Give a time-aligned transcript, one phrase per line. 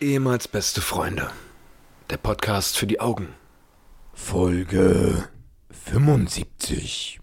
[0.00, 1.28] Ehemals beste Freunde.
[2.08, 3.34] Der Podcast für die Augen.
[4.12, 5.28] Folge
[5.72, 7.18] 75.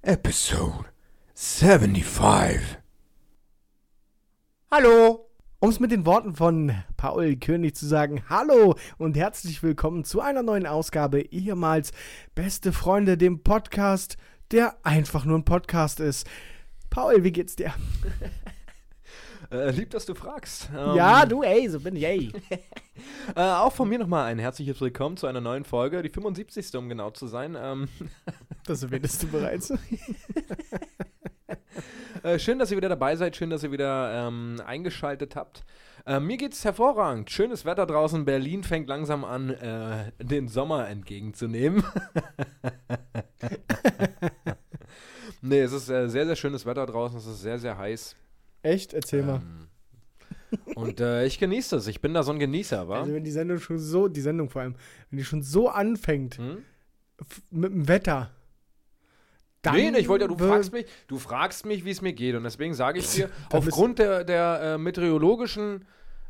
[0.00, 0.86] Episode
[1.34, 2.78] 75.
[4.70, 5.28] Hallo!
[5.58, 10.22] Um es mit den Worten von Paul König zu sagen, hallo und herzlich willkommen zu
[10.22, 11.92] einer neuen Ausgabe ehemals
[12.34, 14.16] Beste Freunde, dem Podcast,
[14.50, 16.26] der einfach nur ein Podcast ist.
[16.88, 17.74] Paul, wie geht's dir?
[19.50, 20.68] Äh, lieb, dass du fragst.
[20.74, 22.32] ja, Ähm, du, ey, so bin ich, ey.
[23.36, 26.74] Äh, auch von mir nochmal ein herzliches Willkommen zu einer neuen Folge, die 75.
[26.74, 27.56] um genau zu sein.
[27.56, 27.88] Ähm,
[28.66, 29.70] Das erwähntest du bereits.
[32.24, 35.64] äh, schön, dass ihr wieder dabei seid, schön, dass ihr wieder ähm, eingeschaltet habt.
[36.06, 37.30] Äh, mir geht's hervorragend.
[37.30, 38.24] Schönes Wetter draußen.
[38.24, 41.84] Berlin fängt langsam an, äh, den Sommer entgegenzunehmen.
[45.40, 47.16] nee, es ist äh, sehr, sehr schönes Wetter draußen.
[47.18, 48.16] Es ist sehr, sehr heiß.
[48.62, 48.92] Echt?
[48.94, 49.36] Erzähl mal.
[49.36, 49.68] Ähm,
[50.74, 51.86] und äh, ich genieße das.
[51.86, 53.00] Ich bin da so ein Genießer, wa?
[53.00, 54.76] Also wenn die Sendung schon so, die Sendung vor allem,
[55.10, 56.58] wenn die schon so anfängt Hm?
[57.50, 58.30] mit dem Wetter.
[59.62, 62.12] dann nee, nee, ich wollte ja, du fragst mich, du fragst mich, wie es mir
[62.12, 62.34] geht.
[62.34, 65.84] Und deswegen sage ich dir, aufgrund der, der äh, meteorologischen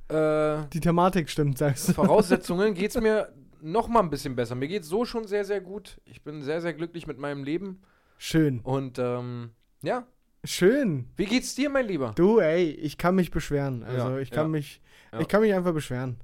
[0.09, 1.93] äh, Die Thematik stimmt, sagst du.
[1.93, 4.55] Voraussetzungen geht es mir noch mal ein bisschen besser.
[4.55, 6.01] Mir geht es so schon sehr, sehr gut.
[6.07, 7.83] Ich bin sehr, sehr glücklich mit meinem Leben.
[8.17, 8.61] Schön.
[8.61, 9.51] Und ähm,
[9.83, 10.07] ja,
[10.45, 11.07] Schön.
[11.17, 12.13] wie geht's dir, mein Lieber?
[12.17, 13.83] Du, ey, ich kann mich beschweren.
[13.83, 14.81] Also Ja, ich kann ja, mich,
[15.13, 15.21] ja.
[15.21, 16.19] ich kann mich einfach beschweren.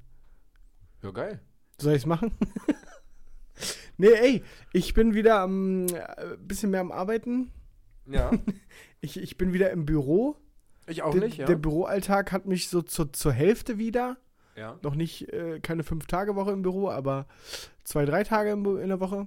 [1.03, 1.41] Ja, geil.
[1.81, 2.31] Soll ich's machen?
[3.97, 4.43] nee, ey,
[4.73, 7.51] ich bin wieder am äh, bisschen mehr am Arbeiten.
[8.07, 8.31] Ja,
[9.01, 10.37] Ich, ich bin wieder im Büro.
[10.87, 11.45] ich auch der, nicht, ja.
[11.47, 14.17] der Büroalltag hat mich so zur, zur Hälfte wieder.
[14.57, 14.79] ja.
[14.83, 17.27] Noch nicht äh, keine Fünf-Tage-Woche im Büro, aber
[17.83, 19.27] zwei, drei Tage in der Woche.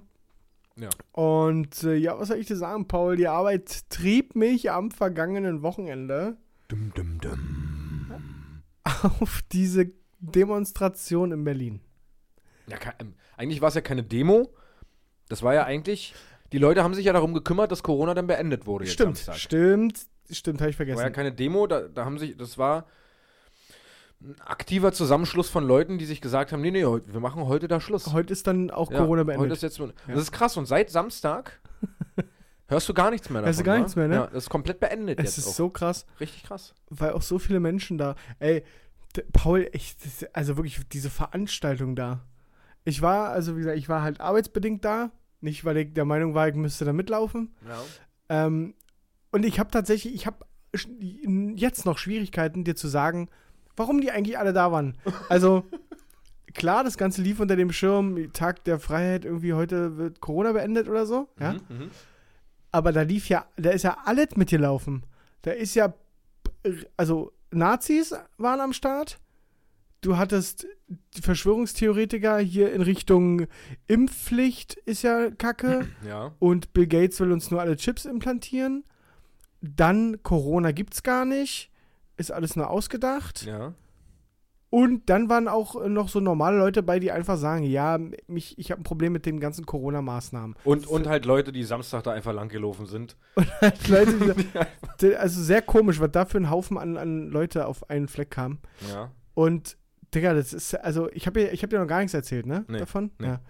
[0.80, 0.90] Ja.
[1.12, 3.16] Und äh, ja, was soll ich dir sagen, Paul?
[3.16, 6.36] Die Arbeit trieb mich am vergangenen Wochenende
[6.68, 8.62] Dum, dum, dum.
[9.20, 9.90] auf diese
[10.20, 11.80] Demonstration in Berlin.
[12.66, 14.52] ja ähm, eigentlich war es ja keine Demo.
[15.28, 16.14] Das war ja eigentlich,
[16.52, 20.60] die Leute haben sich ja darum gekümmert, dass Corona dann beendet wurde Stimmt, stimmt, stimmt,
[20.60, 20.98] habe ich vergessen.
[20.98, 22.86] war ja keine Demo, da, da haben sich, das war
[24.20, 27.68] ein aktiver Zusammenschluss von Leuten, die sich gesagt haben, nee, nee, heute- wir machen heute
[27.68, 28.12] da Schluss.
[28.12, 29.52] Heute ist dann auch Ja, Corona Heute beendet.
[29.52, 31.60] ist jetzt, Das ist krass und seit Samstag
[32.68, 33.46] hörst du gar nichts mehr davon.
[33.48, 33.78] Hörst du gar wa?
[33.78, 34.14] nichts mehr, ne?
[34.16, 35.54] Ja, das ist komplett beendet es jetzt ist auch.
[35.54, 36.74] so krass, Richtig krass.
[36.90, 38.16] weil auch so viele Menschen da.
[38.40, 38.64] Ey,
[39.32, 39.96] Paul, ich,
[40.32, 42.24] also wirklich diese Veranstaltung da.
[42.84, 45.10] Ich war, also wie gesagt, ich war halt arbeitsbedingt da.
[45.40, 47.54] Nicht, weil ich der Meinung war, ich müsste da mitlaufen.
[47.68, 48.46] Ja.
[48.46, 48.74] Ähm,
[49.30, 50.44] und ich habe tatsächlich, ich habe
[51.56, 53.28] jetzt noch Schwierigkeiten, dir zu sagen,
[53.78, 54.96] warum die eigentlich alle da waren.
[55.28, 55.64] Also,
[56.54, 60.88] klar, das Ganze lief unter dem Schirm, Tag der Freiheit, irgendwie heute wird Corona beendet
[60.88, 61.28] oder so.
[61.40, 61.52] Ja.
[61.52, 61.90] Mhm, mhm.
[62.70, 65.04] Aber da lief ja, da ist ja alles mitgelaufen.
[65.42, 65.94] Da ist ja,
[66.96, 69.18] also Nazis waren am Start.
[70.00, 70.66] Du hattest
[71.20, 73.46] Verschwörungstheoretiker hier in Richtung
[73.88, 75.88] Impfpflicht ist ja Kacke.
[76.06, 76.32] ja.
[76.38, 78.84] Und Bill Gates will uns nur alle Chips implantieren.
[79.60, 81.67] Dann Corona gibt's gar nicht.
[82.18, 83.46] Ist alles nur ausgedacht.
[83.46, 83.74] Ja.
[84.70, 88.70] Und dann waren auch noch so normale Leute bei, die einfach sagen, ja, mich, ich
[88.70, 90.56] habe ein Problem mit den ganzen Corona-Maßnahmen.
[90.64, 93.16] Und, und halt Leute, die Samstag da einfach langgelaufen sind.
[93.88, 94.46] Leute, die,
[95.00, 98.30] die, also sehr komisch, was da für ein Haufen an, an Leute auf einen Fleck
[98.30, 98.58] kam.
[98.92, 99.10] Ja.
[99.32, 99.78] Und,
[100.14, 102.66] Digga, das ist, also ich habe ich hab dir noch gar nichts erzählt, ne?
[102.68, 103.10] Nee, Davon?
[103.18, 103.28] nee.
[103.28, 103.40] Ja.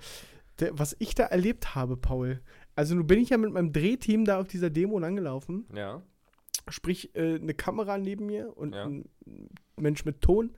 [0.60, 2.40] Der, was ich da erlebt habe, Paul.
[2.76, 5.66] Also nun bin ich ja mit meinem Drehteam da auf dieser Demo langgelaufen.
[5.74, 6.00] Ja.
[6.70, 8.84] Sprich, äh, eine Kamera neben mir und Ja.
[8.84, 9.08] ein
[9.76, 10.50] Mensch mit Ton.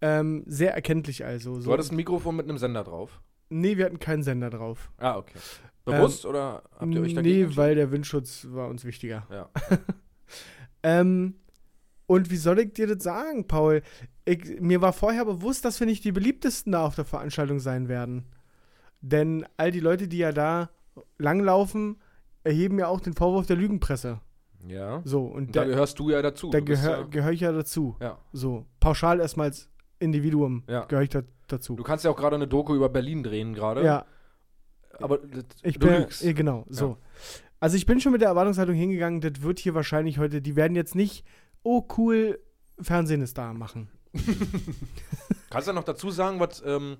[0.00, 1.60] Ähm, sehr erkenntlich also.
[1.60, 3.20] Du hattest ein Mikrofon mit einem Sender drauf.
[3.50, 4.90] nee, wir hatten keinen Sender drauf.
[4.98, 5.38] Ah, okay.
[5.84, 9.26] Bewusst oder habt ihr euch dagegen Nee, weil der Windschutz war uns wichtiger.
[9.30, 9.50] Ja.
[10.82, 11.34] Ähm,
[12.06, 13.82] und wie soll ich dir das sagen, Paul?
[14.26, 17.88] Ich, mir war vorher bewusst, dass wir nicht die beliebtesten da auf der Veranstaltung sein
[17.88, 18.24] werden.
[19.00, 20.70] Denn all die Leute, die ja da
[21.18, 21.96] langlaufen,
[22.42, 24.20] erheben ja auch den Vorwurf der Lügenpresse.
[24.66, 25.02] Ja.
[25.04, 26.50] So, und Und da da, gehörst du ja dazu.
[26.50, 27.96] da gehöre ja, gehör ich ja dazu.
[28.00, 28.18] ja.
[28.32, 29.68] So, pauschal erstmal als
[29.98, 30.84] Individuum Ja.
[30.86, 31.76] gehöre ich da, dazu.
[31.76, 33.84] Du kannst ja auch gerade eine Doku über Berlin drehen gerade.
[33.84, 34.06] ja,
[35.00, 35.18] Aber
[35.62, 36.22] ich du bin, lügst.
[36.34, 36.96] genau, so.
[37.60, 40.74] Also ich bin schon mit der Erwartungshaltung hingegangen, das wird hier wahrscheinlich heute, die werden
[40.76, 41.24] jetzt nicht,
[41.62, 42.38] oh cool,
[42.80, 43.88] Fernsehen ist da machen.
[45.50, 46.96] Kannst du noch dazu sagen, was ähm,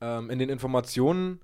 [0.00, 1.40] ähm, in den Informationen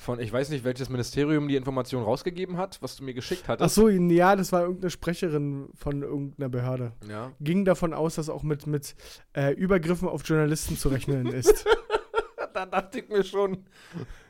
[0.00, 3.48] von, ich weiß nicht, welches Ministerium die Information rausgegeben hat, was du mir geschickt Ach
[3.50, 3.74] hattest?
[3.74, 6.92] so, ja, das war irgendeine Sprecherin von irgendeiner Behörde.
[7.06, 7.32] Ja.
[7.38, 8.94] Ging davon aus, dass auch mit, mit
[9.36, 11.66] äh, Übergriffen auf Journalisten zu rechnen ist.
[12.52, 13.64] Da dachte ich mir schon,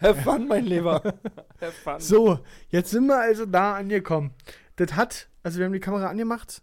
[0.00, 1.02] have fun, mein Lieber.
[1.60, 1.98] have fun.
[1.98, 4.34] so, jetzt sind wir also da angekommen.
[4.76, 6.62] Das hat, also wir haben die Kamera angemacht,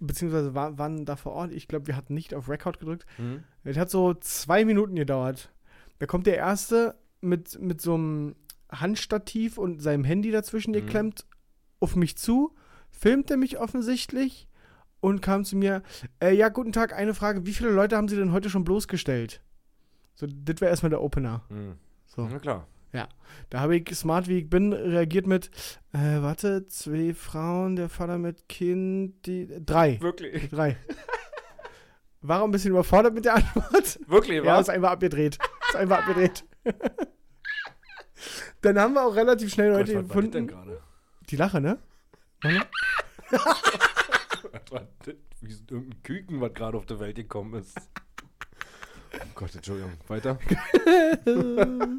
[0.00, 1.52] beziehungsweise war, waren da vor Ort.
[1.52, 3.06] Ich glaube, wir hatten nicht auf Record gedrückt.
[3.16, 3.44] Mhm.
[3.62, 5.50] Es hat so zwei Minuten gedauert.
[6.00, 8.34] Da kommt der Erste mit, mit so einem
[8.70, 10.76] Handstativ und seinem Handy dazwischen Mhm.
[10.76, 11.26] geklemmt
[11.80, 12.54] auf mich zu,
[12.90, 14.48] filmte mich offensichtlich
[15.00, 15.82] und kam zu mir,
[16.22, 19.40] äh, ja, guten Tag, eine Frage, wie viele Leute haben Sie denn heute schon bloßgestellt?
[20.14, 21.42] So, das war erstmal der Opener.
[21.48, 21.74] Mhm.
[22.06, 22.28] So.
[22.30, 22.66] Na klar.
[23.48, 25.50] Da habe ich, smart wie ich bin, reagiert mit,
[25.94, 29.98] äh, warte, zwei Frauen, der Vater mit Kind, die, drei.
[30.02, 30.50] Wirklich.
[30.50, 30.76] Drei.
[32.20, 33.98] War auch ein bisschen überfordert mit der Antwort.
[34.06, 34.68] Wirklich, Ja, was?
[34.68, 35.38] ist einfach abgedreht.
[35.74, 36.44] Einfach abgedreht.
[38.60, 40.66] Dann haben wir auch relativ schnell Leute Gott, was war das denn gefunden.
[40.68, 40.82] gerade?
[41.30, 41.78] Die Lache, ne?
[45.40, 47.76] Wie irgendein Küken, was gerade auf der Welt gekommen ist.
[49.14, 49.92] Oh Gott, Entschuldigung.
[50.06, 50.38] Weiter?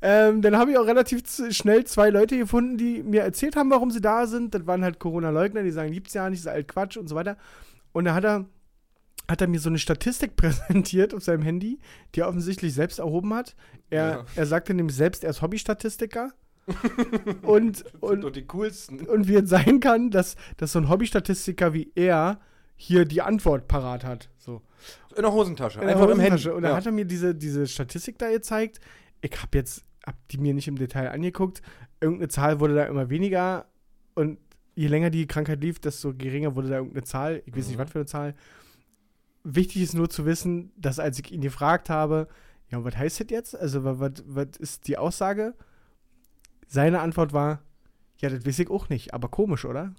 [0.00, 3.90] Ähm, dann habe ich auch relativ schnell zwei Leute gefunden, die mir erzählt haben, warum
[3.90, 4.54] sie da sind.
[4.54, 7.36] Das waren halt Corona-Leugner, die sagen, gibt's ja nicht, ist alt Quatsch und so weiter.
[7.92, 8.44] Und da hat er,
[9.28, 11.78] hat er mir so eine Statistik präsentiert auf seinem Handy,
[12.14, 13.54] die er offensichtlich selbst erhoben hat.
[13.90, 14.24] Er, Ja.
[14.36, 16.32] er sagte nämlich selbst, er ist Hobbystatistiker.
[17.42, 19.06] und, Und, die coolsten.
[19.06, 22.40] und wie es sein kann, dass, dass so ein Hobbystatistiker wie er
[22.76, 24.28] hier die Antwort parat hat.
[24.38, 24.62] So.
[25.16, 25.80] In der Hosentasche.
[25.80, 26.32] In der Einfach im Handy.
[26.36, 26.54] Hosentasche.
[26.54, 26.76] Und dann Ja.
[26.76, 28.80] hat er mir diese, diese Statistik da gezeigt.
[29.20, 31.62] Ich habe jetzt, hab die mir nicht im Detail angeguckt.
[32.00, 33.66] Irgendeine Zahl wurde da immer weniger.
[34.14, 34.38] Und
[34.76, 37.42] je länger die Krankheit lief, desto geringer wurde da irgendeine Zahl.
[37.46, 37.82] Ich weiß nicht, Mhm.
[37.82, 38.34] was für eine Zahl.
[39.44, 42.28] Wichtig ist nur zu wissen, dass als ich ihn gefragt habe,
[42.70, 43.56] ja, was heißt das jetzt?
[43.56, 45.54] Also, wa- was, was ist die Aussage?
[46.66, 47.62] Seine Antwort war,
[48.18, 49.94] ja, das weiß ich auch nicht, aber komisch, oder?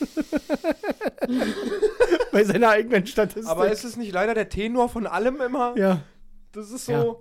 [2.32, 3.46] Bei seiner eigenen Statistik.
[3.50, 5.76] Aber ist es nicht leider der Tenor von allem immer?
[5.76, 6.02] ja.
[6.52, 6.92] Das ist so.
[6.92, 7.14] Ja.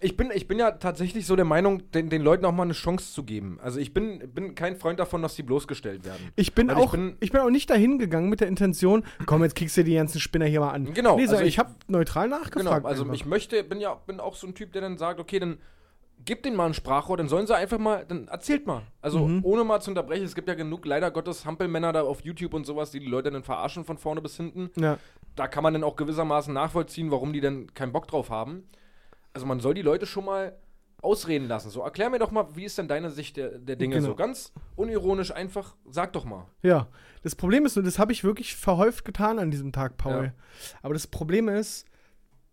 [0.00, 2.72] Ich bin, ich bin ja tatsächlich so der Meinung, den, den Leuten auch mal eine
[2.72, 3.58] Chance zu geben.
[3.62, 6.30] Also ich bin, bin kein Freund davon, dass die bloßgestellt werden.
[6.36, 9.04] Ich bin Weil ich auch, ich bin, bin- auch nicht dahin gegangen mit der Intention,
[9.24, 10.92] komm, jetzt kriegst du die ganzen Spinner hier mal an.
[10.92, 12.84] Genau, Nee, so, also ich ich- habe neutral Genau, nachgefragt.
[12.86, 13.14] also einfach.
[13.14, 15.58] ich möchte, bin ja bin auch so ein Typ, der dann sagt, okay, dann
[16.24, 18.82] gib denen mal ein Sprachrohr, dann sollen sie einfach mal, dann erzählt mal.
[19.00, 19.40] Also Mhm.
[19.44, 22.66] ohne mal zu unterbrechen, es gibt ja genug, leider Gottes, Hampelmänner da auf YouTube und
[22.66, 24.70] sowas, die die Leute dann verarschen von vorne bis hinten.
[24.76, 24.98] ja.
[25.36, 28.64] Da kann man dann auch gewissermaßen nachvollziehen, warum die dann keinen Bock drauf haben.
[29.34, 30.56] Also man soll die Leute schon mal
[31.02, 31.68] ausreden lassen.
[31.68, 34.08] So, erklär mir doch mal, wie ist denn deine Sicht der, der Dinge Genau.
[34.08, 34.14] so?
[34.14, 36.46] Ganz unironisch einfach, sag doch mal.
[36.62, 36.88] ja.
[37.22, 40.24] Das Problem ist nur, das habe ich wirklich verhäuft getan an diesem Tag, Paul.
[40.26, 40.32] Ja.
[40.82, 41.86] Aber das Problem ist,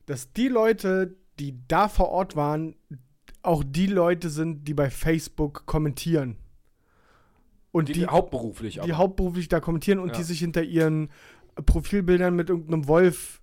[0.05, 2.75] dass die Leute, die da vor Ort waren,
[3.43, 6.37] auch die Leute sind, die bei Facebook kommentieren.
[7.73, 8.97] Und Die, die, hauptberuflich die aber.
[8.97, 10.15] hauptberuflich da kommentieren und Ja.
[10.15, 11.09] die sich hinter ihren
[11.65, 13.40] Profilbildern mit irgendeinem Wolf,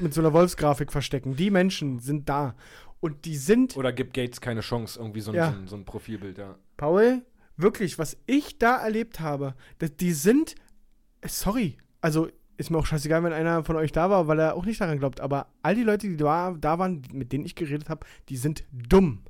[0.00, 1.36] mit so einer Wolfsgrafik verstecken.
[1.36, 2.54] Die Menschen sind da.
[3.00, 5.52] Und die sind, Oder gibt Gates keine Chance, irgendwie so ein, Ja.
[5.52, 6.54] so ein, so ein Profilbild, ja.
[6.78, 7.22] Paul,
[7.56, 9.54] wirklich, was ich da erlebt habe,
[10.00, 10.54] die sind,
[11.26, 14.64] sorry, also ist mir auch scheißegal, wenn einer von euch da war, weil er auch
[14.64, 17.88] nicht daran glaubt, aber all die Leute, die da, da waren, mit denen ich geredet
[17.90, 19.24] habe, die sind dumm.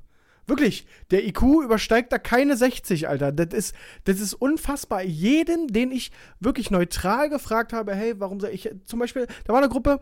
[0.47, 3.31] Wirklich, der IQ übersteigt da keine 60, Alter.
[3.31, 5.01] Das ist, das ist unfassbar.
[5.01, 9.59] Jeden, den ich wirklich neutral gefragt habe, hey, warum soll ich, zum Beispiel, da war
[9.59, 9.99] eine Gruppe,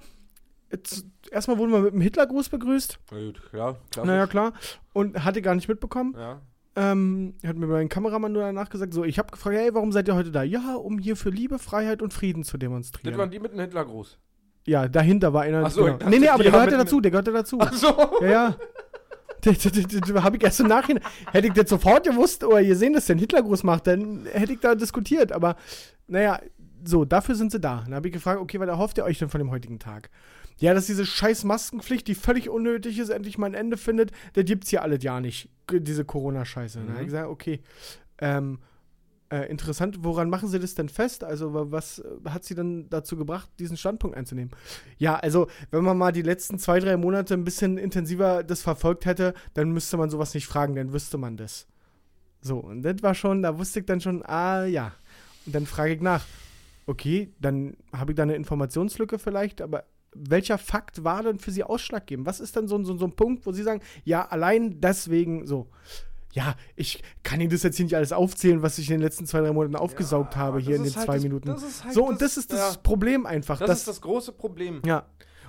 [0.73, 3.77] jetzt, erstmal wurden wir mit einem Hitlergruß begrüßt, Na gut, klar.
[4.03, 4.51] naja, klar,
[4.91, 6.13] und hatte gar nicht mitbekommen.
[6.17, 6.41] Ja.
[6.75, 10.07] Ähm, hat mir mein Kameramann nur danach gesagt, so, ich habe gefragt, hey, warum seid
[10.07, 10.41] ihr heute da?
[10.43, 13.17] Ja, um hier für Liebe, Freiheit und Frieden zu Das demonstrieren.
[13.17, 14.17] waren die mit dem Hitlergruß.
[14.65, 15.63] ja, dahinter war einer.
[15.65, 16.09] Ach so, genau.
[16.09, 17.57] nee, nee, aber der gehörte dazu, der gehörte dazu.
[17.61, 17.95] Ach so.
[18.21, 18.55] Ja, ja.
[20.23, 21.03] Habe ich erst im Nachhinein.
[21.31, 24.59] Hätte ich das sofort gewusst oder gesehen, dass der einen Hitlergruß macht, dann hätte ich
[24.59, 25.31] da diskutiert.
[25.33, 25.57] Aber
[26.07, 26.39] naja,
[26.85, 27.81] so, dafür sind sie da.
[27.85, 30.09] Dann habe ich gefragt, okay, was erhofft ihr euch denn von dem heutigen Tag?
[30.57, 34.45] Ja, dass diese scheiß Maskenpflicht, die völlig unnötig ist, endlich mal ein Ende findet, das
[34.45, 35.49] gibt's hier alles ja nicht.
[35.71, 36.79] Diese Corona-Scheiße.
[36.79, 37.11] Dann habe ich Mhm.
[37.11, 37.61] gesagt, okay,
[38.19, 38.59] ähm,
[39.31, 41.23] äh, interessant, woran machen Sie das denn fest?
[41.23, 44.51] Also, wa- was äh, hat Sie denn dazu gebracht, diesen Standpunkt einzunehmen?
[44.99, 49.05] Ja, also, wenn man mal die letzten zwei, drei Monate ein bisschen intensiver das verfolgt
[49.07, 51.65] hätte, dann müsste man sowas nicht fragen, dann wüsste man das.
[52.41, 54.93] So, und das war schon, da wusste ich dann schon, ah, ja.
[55.47, 56.25] Und dann frage ich nach,
[56.85, 61.63] okay, dann habe ich da eine Informationslücke vielleicht, aber welcher Fakt war denn für Sie
[61.63, 62.25] ausschlaggebend?
[62.25, 65.45] Was ist denn so, ein- so, so ein Punkt, wo Sie sagen, ja, allein deswegen
[65.45, 65.67] so?
[66.33, 69.25] Ja, ich kann Ihnen das jetzt hier nicht alles aufzählen, was ich in den letzten
[69.27, 71.47] zwei, drei Monaten aufgesaugt Ja, habe, das hier in den halt zwei das- Minuten.
[71.49, 73.59] das halt so, und das ist das ja, Problem einfach.
[73.59, 74.81] Das dass- ist das große Problem.
[74.85, 75.05] ja.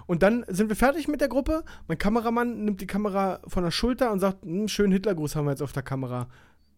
[0.06, 1.64] Und dann sind wir fertig mit der Gruppe.
[1.88, 5.52] Mein Kameramann nimmt die Kamera von der Schulter und sagt, "Hm, schönen Hitlergruß haben wir
[5.52, 6.28] jetzt auf der Kamera.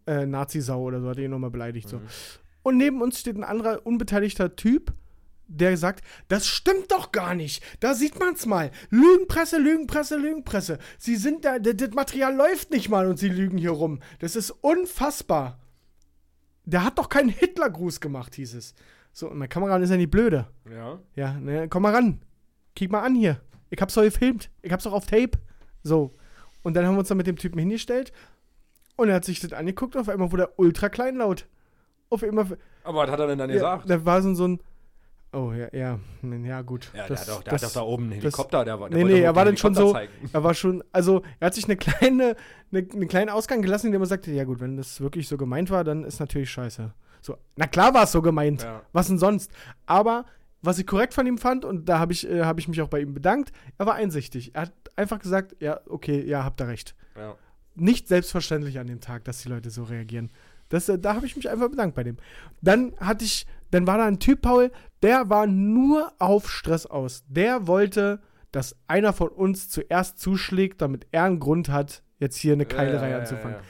[0.06, 1.88] Äh, Nazi-Sau oder so, hat er ihn nochmal beleidigt.
[1.88, 1.96] So.
[1.96, 2.02] Mhm.
[2.62, 4.92] Und neben uns steht ein anderer unbeteiligter Typ,
[5.48, 7.62] der sagt, das stimmt doch gar nicht.
[7.80, 8.70] Da sieht man's mal.
[8.90, 10.78] Lügenpresse, Lügenpresse, Lügenpresse.
[10.98, 14.00] Sie sind da, das, Material läuft nicht mal und sie lügen hier rum.
[14.18, 15.58] Das ist unfassbar.
[16.64, 18.74] der hat doch keinen Hitlergruß gemacht, hieß es.
[19.12, 20.46] So, und mein Kameramann ist ja nicht blöde.
[20.70, 20.98] Ja.
[21.14, 22.20] Ja, ne, komm mal ran.
[22.74, 23.40] Kick mal an hier.
[23.70, 24.50] Ich hab's doch gefilmt.
[24.62, 25.38] Ich hab's doch auf Tape.
[25.82, 26.14] So.
[26.62, 28.12] Und dann haben wir uns dann mit dem Typen hingestellt.
[28.96, 29.94] Und er hat sich das angeguckt.
[29.94, 31.46] Und auf einmal wurde er ultra kleinlaut.
[32.10, 32.58] Auf einmal.
[32.84, 33.88] Aber was hat er denn dann Ja, gesagt?
[33.88, 34.60] da war so ein.
[35.32, 35.98] Oh, ja, ja.
[36.44, 36.90] Ja, gut.
[36.94, 38.80] Ja, Das- der, hat doch, der das- hat doch da oben einen das- Helikopter, der
[38.80, 40.12] war der Nee, nee, er war dann schon so- zeigen.
[40.32, 42.36] Er war schon, also er hat sich eine kleine,
[42.72, 45.70] eine, einen kleinen Ausgang gelassen, indem er sagte, ja gut, wenn das wirklich so gemeint
[45.70, 46.92] war, dann ist natürlich scheiße.
[47.20, 48.62] So, na klar war es so gemeint.
[48.62, 48.82] Ja.
[48.92, 49.50] Was denn sonst?
[49.84, 50.24] Aber
[50.62, 52.88] was ich korrekt von ihm fand, und da habe ich, äh, hab ich mich auch
[52.88, 54.54] bei ihm bedankt, er war einsichtig.
[54.54, 56.94] Er hat einfach gesagt, ja, okay, ja, habt ihr recht.
[57.16, 57.34] Ja.
[57.74, 60.30] Nicht selbstverständlich an dem Tag, dass die Leute so reagieren.
[60.70, 62.16] Das, äh, da habe ich mich einfach bedankt bei dem.
[62.62, 64.70] Dann hatte ich, dann war da ein Typ, Paul,
[65.02, 67.24] der war nur auf Stress aus.
[67.28, 68.20] Der wollte,
[68.52, 73.10] dass einer von uns zuerst zuschlägt, damit er einen Grund hat, jetzt hier eine Keilerei
[73.10, 73.64] Ja, anzufangen ja, ja.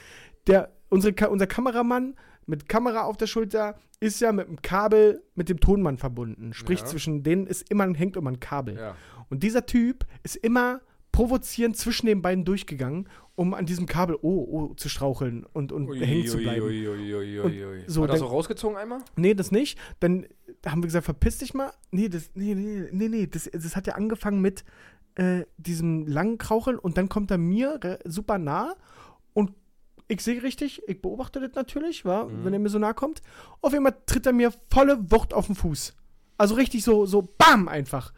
[0.47, 2.15] der, unsere, unser Kameramann
[2.47, 6.53] mit Kamera auf der Schulter ist ja mit dem Kabel mit dem Tonmann verbunden.
[6.53, 8.95] Sprich, zwischen denen ist immer, hängt immer ein Kabel.
[9.31, 10.81] Und dieser Typ ist immer
[11.13, 15.89] provozierend zwischen den beiden durchgegangen, um an diesem Kabel oh, oh zu straucheln und, und
[15.89, 16.65] Ui, hängen zu bleiben.
[16.67, 19.01] ui, ui, Und so, er dann- so rausgezogen einmal?
[19.15, 19.79] Nee, das nicht.
[20.01, 20.27] Dann
[20.67, 21.71] haben wir gesagt, verpiss dich mal.
[21.91, 23.27] Nee, das, nee, nee, nee, nee.
[23.27, 24.65] Das, das hat ja angefangen mit
[25.17, 28.75] äh, diesem langen Kraucheln und dann kommt er mir super nah
[29.35, 29.53] und
[30.09, 32.45] ich sehe richtig, ich beobachte das natürlich, wa, Mhm.
[32.45, 33.23] wenn er mir so nah kommt.
[33.61, 35.95] Auf einmal tritt er mir volle Wucht auf den Fuß.
[36.39, 38.13] Also richtig so, so BAM einfach.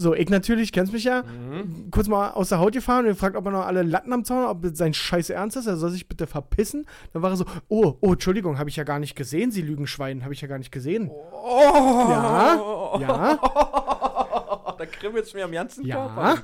[0.00, 1.90] So, ich natürlich, kennst mich ja, Mhm.
[1.90, 4.44] kurz mal aus der Haut gefahren und gefragt, ob er noch alle Latten am Zaun
[4.44, 5.66] hat, ob das sein Scheiß ernst ist.
[5.66, 6.86] Er soll sich bitte verpissen.
[7.12, 10.22] Dann war er so, oh, oh, Entschuldigung, habe ich ja gar nicht gesehen, Sie Lügenschwein,
[10.22, 11.10] habe ich ja gar nicht gesehen.
[11.10, 12.98] Oh!
[13.00, 13.38] Ja, ja.
[14.78, 15.96] da kribbelt es mir am ganzen Ja.
[16.06, 16.42] Körper.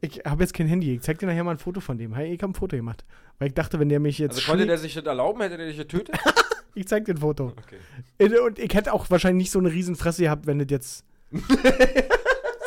[0.00, 0.94] Ich habe jetzt kein Handy.
[0.96, 2.12] Ich zeig dir nachher mal ein Foto von dem.
[2.14, 3.04] Hey, ich habe ein Foto gemacht.
[3.38, 5.40] Weil ich dachte, wenn der mich jetzt Also konnte der sich das erlauben?
[5.40, 6.18] Hätte der dich getötet?
[6.74, 7.52] ich zeig dir ein Foto.
[7.56, 7.76] Okay.
[8.18, 11.04] Äh, Und ich hätte auch wahrscheinlich nicht so eine riesen Fresse gehabt, wenn das jetzt.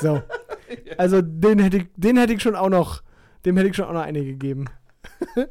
[0.01, 0.21] so.
[0.97, 3.03] Also den hätte ich, den hätte ich schon auch noch,
[3.45, 4.65] dem hätte ich schon auch noch eine gegeben.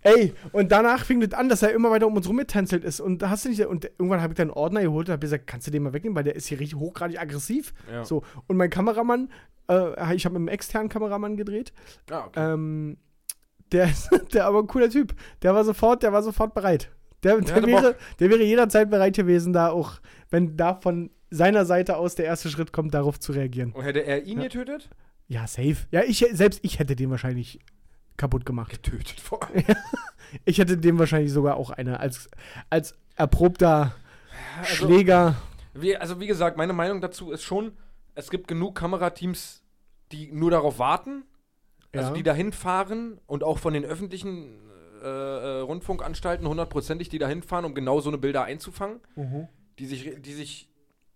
[0.00, 3.00] Ey, und danach fing das an, dass er immer weiter um uns rumgetänzelt ist.
[3.00, 5.20] Und da hast du nicht, und irgendwann habe ich dann einen Ordner geholt und habe
[5.20, 7.72] gesagt, kannst du den mal wegnehmen, weil der ist hier richtig hochgradig aggressiv.
[7.90, 8.04] Ja.
[8.04, 9.30] So, und mein Kameramann,
[9.70, 11.72] äh, ich habe mit einem externen Kameramann gedreht,
[12.10, 12.52] Ah, okay.
[12.52, 12.98] ähm,
[13.72, 15.14] der ist der aber ein cooler Typ.
[15.42, 16.90] Der war sofort, der war sofort bereit.
[17.22, 17.96] Der, der, hatte wäre, Bock.
[18.20, 22.48] der wäre jederzeit bereit gewesen, da auch, wenn da von seiner Seite aus der erste
[22.50, 23.72] Schritt kommt, darauf zu reagieren.
[23.72, 24.44] Und hätte er ihn Ja.
[24.44, 24.88] getötet?
[25.26, 25.76] Ja, safe.
[25.90, 27.58] Ja, ich, selbst ich hätte den wahrscheinlich
[28.16, 28.70] kaputt gemacht.
[28.70, 29.64] Getötet vor allem.
[30.44, 32.28] Ich hätte dem wahrscheinlich sogar auch eine als,
[32.68, 33.94] als erprobter
[34.58, 35.36] Also, Schläger.
[35.74, 37.72] wie, also wie gesagt, meine Meinung dazu ist schon,
[38.16, 39.62] es gibt genug Kamerateams,
[40.10, 41.22] die nur darauf warten,
[41.92, 42.14] also Ja.
[42.14, 44.58] die dahin fahren und auch von den öffentlichen
[45.02, 49.00] äh, äh, Rundfunkanstalten hundertprozentig, die dahin fahren, um genau so eine Bilder einzufangen,
[49.78, 50.68] die sich, die sich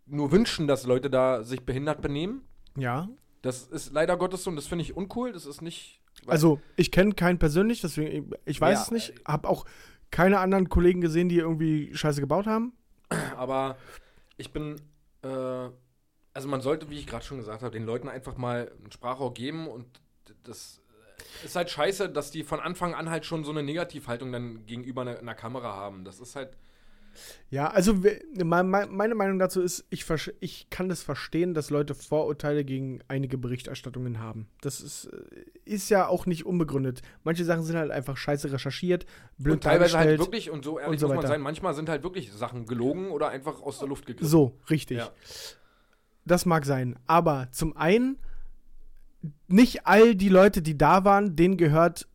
[0.09, 2.43] nur wünschen, dass Leute da sich behindert benehmen.
[2.77, 3.09] Ja.
[3.43, 5.33] Das ist leider Gottes so und das finde ich uncool.
[5.33, 6.01] Das ist nicht.
[6.27, 9.15] Also, ich kenne keinen persönlich, deswegen, ich weiß Ja, es nicht.
[9.25, 9.65] Hab auch
[10.11, 12.73] keine anderen Kollegen gesehen, die irgendwie Scheiße gebaut haben.
[13.37, 13.77] Aber
[14.37, 14.81] ich bin,
[15.23, 18.91] äh, also man sollte, wie ich gerade schon gesagt habe, den Leuten einfach mal ein
[18.91, 19.87] Sprachrohr geben und
[20.45, 20.81] das
[21.45, 25.03] ist halt scheiße, dass die von Anfang an halt schon so eine Negativhaltung dann gegenüber
[25.03, 26.05] einer, einer Kamera haben.
[26.05, 26.57] Das ist halt,
[27.51, 27.95] Ja, also
[28.43, 30.05] meine Meinung dazu ist, ich,
[30.41, 34.49] ich kann das verstehen, dass Leute Vorurteile gegen einige Berichterstattungen haben.
[34.61, 37.03] Das ist, äh, ist ja auch nicht unbegründet.
[37.25, 39.07] Manche Sachen sind halt einfach scheiße recherchiert,
[39.39, 41.29] blöd und teilweise halt wirklich, und so ehrlich so muss man weiter.
[41.29, 44.29] sein, manchmal sind halt wirklich Sachen gelogen oder einfach aus der Luft gegriffen.
[44.29, 44.99] So, richtig.
[44.99, 45.11] Ja.
[46.25, 46.99] Das mag sein.
[47.07, 48.19] Aber zum einen,
[49.47, 52.07] nicht all die Leute, die da waren, denen gehört,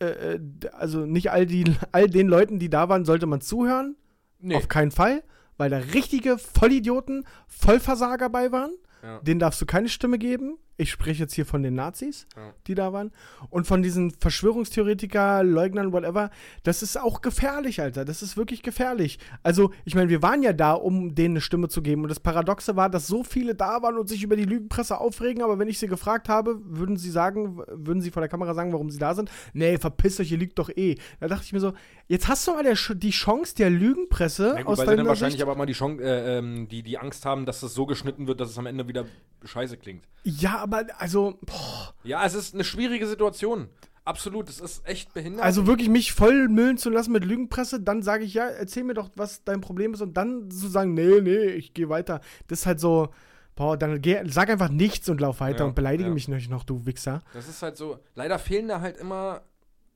[0.00, 0.40] äh, äh,
[0.72, 3.96] also nicht all, die, all den Leuten, die da waren, sollte man zuhören.
[4.44, 4.56] Nee.
[4.56, 5.24] Auf keinen Fall,
[5.56, 8.72] weil da richtige Vollidioten, Vollversager bei waren.
[9.02, 9.20] Ja.
[9.20, 10.58] Denen darfst du keine Stimme geben.
[10.76, 12.52] Ich spreche jetzt hier von den Nazis, Ja.
[12.66, 13.12] die da waren.
[13.50, 14.10] Und von diesen
[14.58, 16.30] Verschwörungstheoretiker, Leugnern, whatever.
[16.62, 18.04] Das ist auch gefährlich, Alter.
[18.04, 19.18] Das ist wirklich gefährlich.
[19.42, 22.02] Also, ich meine, wir waren ja da, um denen eine Stimme zu geben.
[22.02, 25.42] Und das Paradoxe war, dass so viele da waren und sich über die Lügenpresse aufregen.
[25.42, 28.72] Aber wenn ich sie gefragt habe, würden sie sagen, würden sie vor der Kamera sagen,
[28.72, 29.30] warum sie da sind?
[29.52, 30.96] Nee, verpisst euch, ihr lügt doch eh.
[31.20, 31.72] Da dachte ich mir so,
[32.08, 35.06] jetzt hast du mal der, die Chance der Lügenpresse Na gut, aus weil sie dann
[35.06, 35.42] wahrscheinlich Sicht.
[35.42, 38.40] aber mal die Chance, äh, ähm, die, die Angst haben, dass es so geschnitten wird,
[38.40, 39.04] dass es am Ende wieder
[39.44, 40.04] scheiße klingt.
[40.24, 43.68] Ja, aber also, boah, Ja, es ist eine schwierige Situation.
[44.06, 45.42] Absolut, es ist echt behindert.
[45.44, 48.92] also wirklich mich voll müllen zu lassen mit Lügenpresse, dann sage ich, ja, erzähl mir
[48.94, 52.20] doch, was dein Problem ist und dann zu sagen, nee, nee, ich gehe weiter.
[52.48, 53.08] Das ist halt so,
[53.56, 56.14] boah, dann geh, sag einfach nichts und lauf weiter Ja, und beleidige ja.
[56.14, 57.22] mich nicht noch, du Wichser.
[57.32, 59.42] Das ist halt so, leider fehlen da halt immer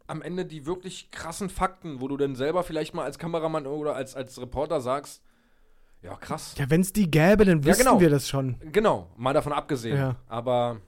[0.07, 3.95] am Ende die wirklich krassen Fakten, wo du dann selber vielleicht mal als Kameramann oder
[3.95, 5.23] als, als Reporter sagst,
[6.03, 6.55] ja, krass.
[6.59, 8.01] Ja, wenn es die gäbe, dann Ja, wüssten genau.
[8.01, 8.57] wir das schon.
[8.73, 9.97] Genau, mal davon abgesehen.
[9.97, 10.17] Ja.
[10.29, 10.81] Aber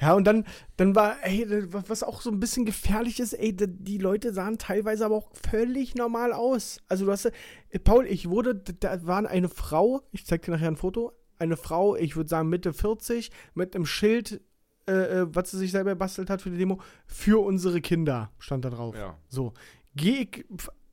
[0.00, 0.46] Ja, und dann,
[0.78, 5.04] dann war, ey, was auch so ein bisschen gefährlich ist, ey, die- Leute sahen teilweise
[5.04, 6.80] aber auch völlig normal aus.
[6.88, 10.68] Also du hast, äh, Paul, ich wurde, da war eine Frau, ich zeig dir nachher
[10.68, 14.40] ein Foto, eine Frau, ich würde sagen Mitte 40, mit einem Schild,
[14.88, 18.64] äh, äh, was sie sich selber bastelt hat für die Demo, für unsere Kinder, stand
[18.64, 18.96] da drauf.
[18.96, 19.18] ja.
[19.28, 19.52] So,
[19.94, 20.46] gehe ich,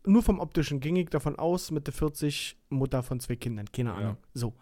[0.07, 3.95] nur vom Optischen ging ich davon aus, Mitte 40, Mutter von zwei Kindern, keine Ja.
[3.95, 4.17] Ahnung.
[4.33, 4.53] So.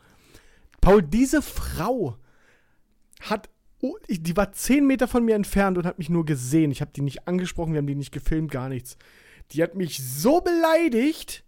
[0.81, 2.17] Paul, diese Frau
[3.21, 3.49] hat,
[3.81, 6.71] oh, ich- die war 10 Meter von mir entfernt und hat mich nur gesehen.
[6.71, 8.97] Ich habe die nicht angesprochen, wir haben die nicht gefilmt, gar nichts.
[9.51, 11.43] Die hat mich so beleidigt.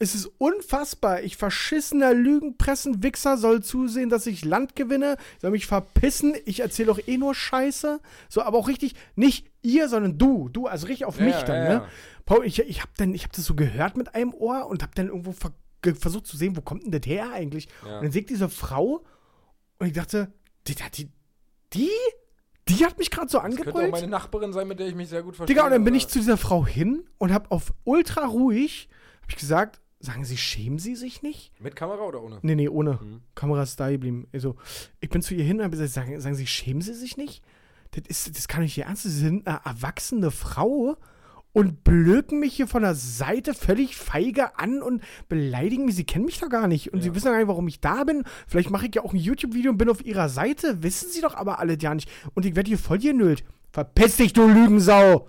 [0.00, 1.22] Es ist unfassbar.
[1.22, 6.34] Ich verschissener Lügenpressen-Wichser soll zusehen, dass ich Land gewinne, soll mich verpissen.
[6.44, 8.00] Ich erzähle doch eh nur Scheiße.
[8.28, 10.48] So, aber auch richtig, nicht ihr, sondern du.
[10.50, 11.88] Du, also richtig auf Ja, mich ja, dann, ja, ne?
[12.28, 15.32] Paul, ich, ich habe habe das so gehört mit einem Ohr und habe dann irgendwo
[15.32, 15.52] ver
[15.94, 17.68] versucht zu sehen, wo kommt denn das her eigentlich?
[17.86, 17.96] Ja.
[17.96, 19.02] Und dann sehe ich diese Frau
[19.78, 20.30] und ich dachte,
[20.66, 21.10] die, die,
[21.72, 21.90] die,
[22.68, 23.92] die hat mich gerade so Das könnte auch angebrüllt.
[23.92, 25.54] meine Nachbarin sein, mit der ich mich sehr gut verstehe.
[25.54, 28.90] Digga, und dann bin ich zu dieser Frau hin und habe auf ultra ruhig,
[29.22, 31.58] habe ich gesagt, sagen Sie, schämen Sie sich nicht?
[31.60, 32.40] Mit Kamera oder ohne?
[32.42, 32.98] Nee, nee, ohne.
[33.00, 33.22] Mhm.
[33.34, 34.28] Kamera ist da geblieben.
[34.34, 34.56] Also,
[35.00, 37.42] ich bin zu ihr hin und habe gesagt, sagen, sagen Sie, schämen Sie sich nicht?
[37.92, 39.04] Das, ist, das kann ich nicht ernst.
[39.04, 40.98] Sie sind eine erwachsene Frau
[41.58, 45.96] und blöken mich hier von der Seite völlig feige an und beleidigen mich.
[45.96, 46.92] Sie kennen mich doch gar nicht.
[46.92, 47.14] Und Sie Ja.
[47.14, 48.24] wissen gar nicht, warum ich da bin.
[48.46, 50.82] Vielleicht mache ich ja auch ein YouTube-Video und bin auf Ihrer Seite.
[50.82, 52.08] Wissen Sie doch aber alle ja nicht.
[52.34, 53.42] Und ich werde hier voll genüllt.
[53.72, 55.28] Verpiss dich, du Lügensau!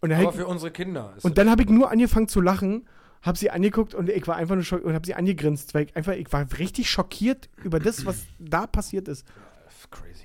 [0.00, 1.12] Und dann, Aber ich- für unsere Kinder.
[1.16, 2.88] Ist und dann habe ich nur angefangen zu lachen,
[3.22, 5.96] habe sie angeguckt und ich war einfach nur schock und habe sie angegrinst, weil ich
[5.96, 9.26] einfach, ich war richtig schockiert über das, was da passiert ist.
[9.66, 10.24] das crazy.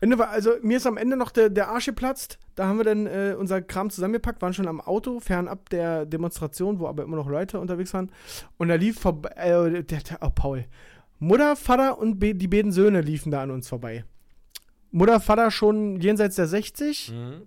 [0.00, 2.38] Ende war, also mir ist am Ende noch der, der Arsch geplatzt.
[2.56, 6.78] Da haben wir dann äh, unser Kram zusammengepackt, waren schon am Auto, fernab der Demonstration,
[6.80, 8.10] wo aber immer noch Leute unterwegs waren.
[8.56, 10.64] Und da lief vorbei, äh, der, der, oh Paul,
[11.18, 14.04] Mutter, Vater und be die beiden Söhne liefen da an uns vorbei.
[14.90, 17.42] Mutter, Vater schon jenseits der 60, Mhm.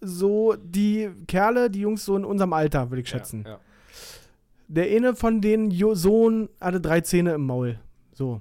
[0.00, 3.42] so die Kerle, die Jungs so in unserem Alter, würde ich schätzen.
[3.44, 3.60] Ja, ja.
[4.68, 7.78] Der eine von den jo Sohn hatte drei Zähne im Maul.
[8.12, 8.40] So.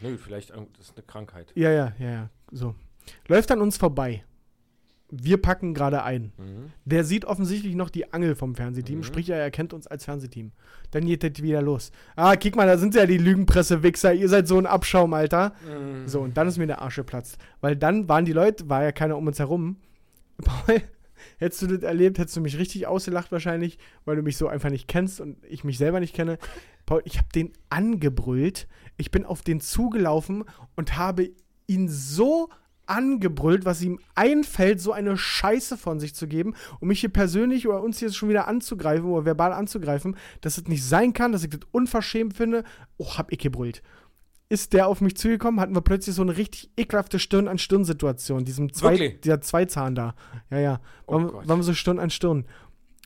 [0.00, 1.52] Nö, vielleicht, das ist eine Krankheit.
[1.54, 2.30] Ja, ja, ja, ja.
[2.50, 2.74] So.
[3.28, 4.24] Läuft an uns vorbei.
[5.14, 6.32] Wir packen gerade ein.
[6.38, 6.72] Mhm.
[6.86, 9.02] Der sieht offensichtlich noch die Angel vom Fernsehteam, Mhm.
[9.02, 10.52] sprich, er erkennt uns als Fernsehteam.
[10.90, 11.92] Dann geht das wieder los.
[12.16, 14.14] Ah, guck mal, da sind ja die Lügenpresse-Wichser.
[14.14, 15.52] Ihr seid so ein Abschaum, Alter.
[15.68, 16.08] Mhm.
[16.08, 17.36] So, und dann ist mir der Arsch geplatzt.
[17.60, 19.76] Weil dann waren die Leute, war ja keiner um uns herum.
[20.42, 20.80] Paul,
[21.38, 24.70] hättest du das erlebt, hättest du mich richtig ausgelacht wahrscheinlich, weil du mich so einfach
[24.70, 26.38] nicht kennst und ich mich selber nicht kenne.
[26.86, 28.66] Paul, ich habe den angebrüllt.
[28.96, 30.44] Ich bin auf den zugelaufen
[30.74, 31.30] und habe
[31.66, 32.48] ihn so
[32.86, 37.66] angebrüllt, was ihm einfällt, so eine Scheiße von sich zu geben, um mich hier persönlich
[37.68, 41.44] oder uns hier schon wieder anzugreifen oder verbal anzugreifen, dass es nicht sein kann, dass
[41.44, 42.64] ich das unverschämt finde.
[42.98, 43.82] Oh, hab ich gebrüllt
[44.52, 48.44] ist der auf mich zugekommen, hatten wir plötzlich so eine richtig ekelhafte Stirn-an-Stirn-Situation.
[48.44, 49.20] Diesem zwei, Wirklich?
[49.22, 50.14] dieser Zweizahn da.
[50.50, 50.80] Ja, ja.
[51.06, 51.48] Oh Waren, Gott.
[51.48, 52.44] waren wir so Stirn an Stirn.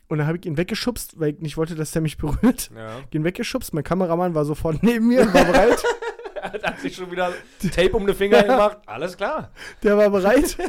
[0.09, 2.69] Und dann habe ich ihn weggeschubst, weil ich nicht wollte, dass der mich berührt.
[2.75, 2.99] Ja.
[3.11, 3.73] Ihn weggeschubst.
[3.73, 5.81] Mein Kameramann war sofort neben mir und war bereit.
[6.63, 7.33] hat sich schon wieder
[7.73, 8.79] Tape um die Finger gemacht.
[8.85, 9.51] Alles klar.
[9.83, 10.57] Der war bereit.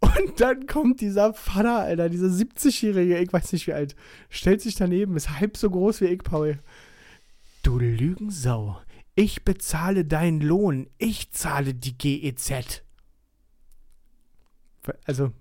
[0.00, 3.96] Und dann kommt dieser Vater, Alter, dieser 70-Jährige, ich weiß nicht wie alt,
[4.28, 6.60] stellt sich daneben, ist halb so groß wie ich, Paul.
[7.64, 8.80] Du Lügensau,
[9.16, 12.84] ich bezahle deinen Lohn, ich zahle die GEZ.
[15.04, 15.32] Also,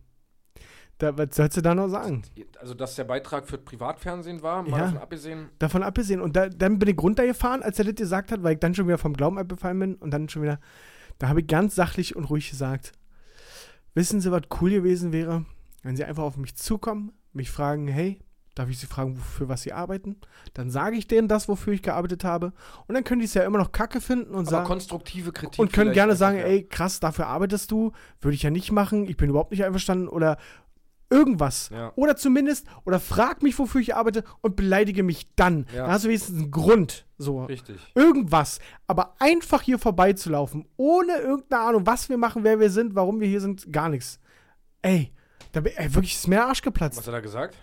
[1.00, 2.24] da, was sollst du da noch sagen?
[2.60, 4.78] Also, dass der Beitrag für Privatfernsehen war, mal Ja.
[4.86, 5.50] davon abgesehen.
[5.60, 6.22] Davon abgesehen.
[6.22, 8.88] Und da, dann bin ich runtergefahren, als er das gesagt hat, weil ich dann schon
[8.88, 10.60] wieder vom Glauben abgefallen bin und dann schon wieder,
[11.20, 12.94] da habe ich ganz sachlich und ruhig gesagt,
[13.94, 15.46] wissen Sie, was cool gewesen wäre,
[15.84, 18.20] wenn Sie einfach auf mich zukommen, mich fragen, hey,
[18.56, 20.18] darf ich Sie fragen, für was Sie arbeiten?
[20.56, 22.54] Dann sage ich denen das, wofür ich gearbeitet habe.
[22.88, 25.60] Und dann können die es ja immer noch kacke finden und Aber sagen, konstruktive Kritik.
[25.60, 26.44] und können gerne sagen, ja.
[26.46, 30.08] ey, krass, dafür arbeitest du, würde ich ja nicht machen, ich bin überhaupt nicht einverstanden
[30.08, 30.38] oder
[31.10, 31.70] irgendwas.
[31.70, 31.92] Ja.
[31.96, 35.66] Oder zumindest, oder frag mich, wofür ich arbeite und beleidige mich dann.
[35.74, 35.86] Ja.
[35.86, 37.06] Da hast du wenigstens einen Grund.
[37.18, 37.46] So.
[37.46, 37.78] Richtig.
[37.96, 38.60] Irgendwas.
[38.88, 43.28] Aber einfach hier vorbeizulaufen, ohne irgendeine Ahnung, was wir machen, wer wir sind, warum wir
[43.28, 44.20] hier sind, gar nichts.
[44.82, 45.14] Ey,
[45.52, 46.98] da bin, ey wirklich ist mir Arsch geplatzt.
[46.98, 47.58] Was hat er gesagt?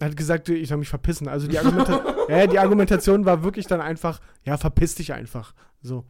[0.00, 1.28] Er hat gesagt, ich soll mich verpissen.
[1.28, 5.54] Also die, Argumenta ja, die Argumentation war wirklich dann einfach, ja, verpiss dich einfach.
[5.82, 6.04] So.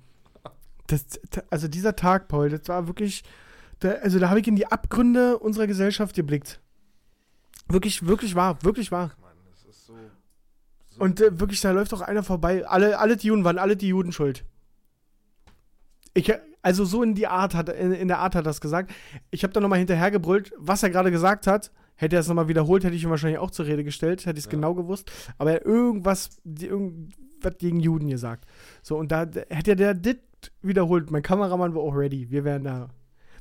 [0.89, 1.05] Das,
[1.51, 3.23] also dieser Tag, Paul, das war wirklich,
[3.81, 6.61] da, also da habe ich in die Abgründe unserer Gesellschaft geblickt.
[7.69, 9.13] Wirklich, wirklich wahr, wirklich wahr.
[9.21, 9.95] Mann, das ist so.
[10.89, 12.67] so Und äh, wirklich, da läuft doch einer vorbei.
[12.67, 14.45] Alle, alle die Juden waren alle die Juden schuld.
[16.15, 16.33] Ich,
[16.63, 18.91] also so in die Art hat, in, in der Art hat er das gesagt.
[19.31, 21.71] Ich habe dann nochmal hinterhergebrüllt, was er gerade gesagt hat.
[21.95, 24.45] Hätte er es nochmal wiederholt, hätte ich ihn wahrscheinlich auch zur Rede gestellt, hätte ich
[24.45, 24.57] es Ja.
[24.57, 25.11] genau gewusst.
[25.37, 28.49] Aber er irgendwas, irgendwas gegen Juden gesagt.
[28.83, 30.17] So, und da hätte der das
[30.63, 31.11] wiederholt.
[31.11, 32.31] Mein Kameramann war auch ready.
[32.31, 32.91] Wir wären da.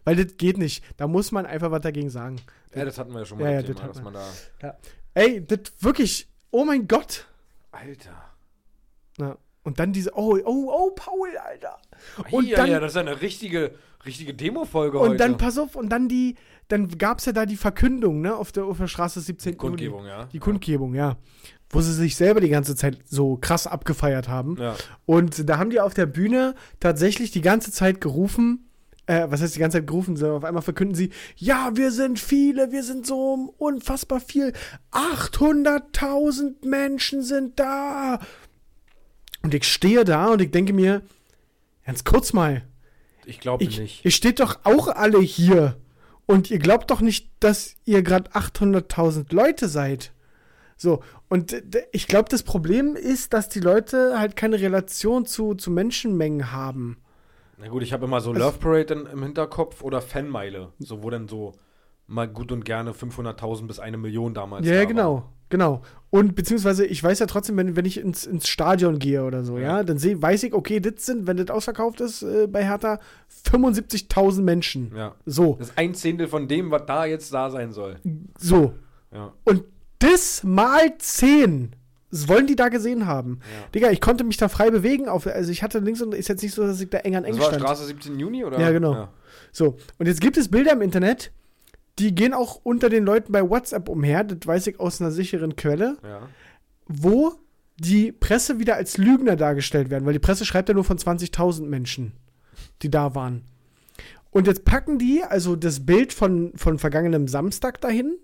[0.07, 0.83] Weil das geht nicht.
[0.95, 2.37] Da muss man einfach was dagegen sagen.
[2.73, 4.03] Ja, das hatten wir ja schon mal, Ja, ja, das das Thema, hatten dass
[4.61, 4.77] man da.
[5.13, 6.29] Ey, das wirklich.
[6.51, 7.27] Oh mein Gott.
[7.71, 8.23] Alter.
[9.19, 9.37] Ja.
[9.63, 10.11] Und dann diese.
[10.15, 11.77] Oh, oh, oh, Paul, Alter.
[12.31, 15.17] Und ja, dann- ja, das ist ja eine richtige, richtige Demo-Folge Und heute.
[15.17, 16.35] dann, pass auf, und dann die.
[16.69, 19.53] Dann gab es ja da die Verkündung, ne, auf der, auf der Straße 17.
[19.53, 19.57] Juli.
[19.57, 20.25] Kundgebung, ja.
[20.25, 21.17] Die Kundgebung, ja.
[21.69, 24.55] Wo sie sich selber die ganze Zeit so krass abgefeiert haben.
[24.57, 24.75] Ja.
[25.05, 28.66] Und da haben die auf der Bühne tatsächlich die ganze Zeit gerufen,
[29.07, 32.19] äh, was heißt die ganze Zeit gerufen, so auf einmal verkünden sie, ja, wir sind
[32.19, 34.53] viele, wir sind so unfassbar viel,
[34.91, 38.19] 800.000 Menschen sind da.
[39.43, 41.01] Und ich stehe da und ich denke mir,
[41.85, 42.63] ganz kurz mal,
[43.25, 44.05] Ich glaube ich, nicht.
[44.05, 45.77] ihr steht doch auch alle hier
[46.25, 50.11] und ihr glaubt doch nicht, dass ihr gerade 800.000 Leute seid.
[50.75, 51.55] So, und
[51.91, 56.97] ich glaube, das Problem ist, dass die Leute halt keine Relation zu, zu Menschenmengen haben.
[57.57, 60.73] Na gut, ich habe immer so Love Parade in, im Hinterkopf oder Fanmeile.
[60.79, 61.53] So, wo dann so
[62.05, 65.81] mal gut und gerne 500.000 bis eine Million damals ja, da genau, genau.
[66.09, 69.57] Und beziehungsweise, ich weiß ja trotzdem, wenn, wenn ich ins, ins Stadion gehe oder so,
[69.57, 69.83] ja, Ja.
[69.83, 72.99] dann seh, weiß ich, okay, das sind, wenn das ausverkauft ist äh, bei Hertha,
[73.51, 74.95] 75.000 Menschen.
[74.95, 75.15] Ja.
[75.25, 77.97] So, Das ist ein Zehntel von dem, was da jetzt da sein soll.
[78.39, 78.73] so.
[79.11, 79.33] Ja.
[79.43, 79.63] Und
[79.99, 81.75] das mal 10.
[82.09, 83.39] Das wollen die da gesehen haben.
[83.41, 83.67] Ja.
[83.75, 85.09] Digga, ich konnte mich da frei bewegen.
[85.09, 87.25] Auf, also ich hatte links und ist jetzt nicht so, dass ich da eng an
[87.25, 87.61] eng Das war stand.
[87.63, 88.59] Straße 17 Juni, oder?
[88.59, 89.09] Ja, genau.
[89.51, 91.31] So, und jetzt gibt es Bilder im Internet,
[91.99, 95.55] die gehen auch unter den Leuten bei WhatsApp umher, das weiß ich aus einer sicheren
[95.55, 96.21] Quelle, Ja.
[96.87, 97.33] wo
[97.79, 101.63] die Presse wieder als Lügner dargestellt werden, weil die Presse schreibt ja nur von 20.000
[101.67, 102.13] Menschen,
[102.81, 103.43] die da waren.
[104.31, 108.17] Und jetzt packen die also das Bild von, von vergangenem Samstag dahin,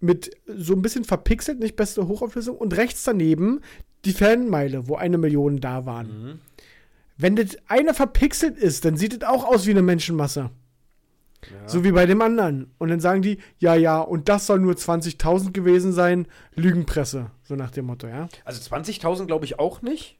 [0.00, 3.60] mit so ein bisschen verpixelt, nicht beste Hochauflösung, und rechts daneben
[4.04, 6.06] die Fanmeile, wo eine Million da waren.
[6.06, 6.38] Mhm.
[7.16, 10.50] Wenn das eine verpixelt ist, dann sieht es auch aus wie eine Menschenmasse.
[11.50, 11.68] ja.
[11.68, 12.70] So wie bei dem anderen.
[12.78, 17.30] Und dann sagen die, ja, ja, und das soll nur 20.000 gewesen sein, Lügenpresse.
[17.42, 18.28] So nach dem Motto, ja.
[18.44, 20.16] Also 20.000 glaube ich auch nicht.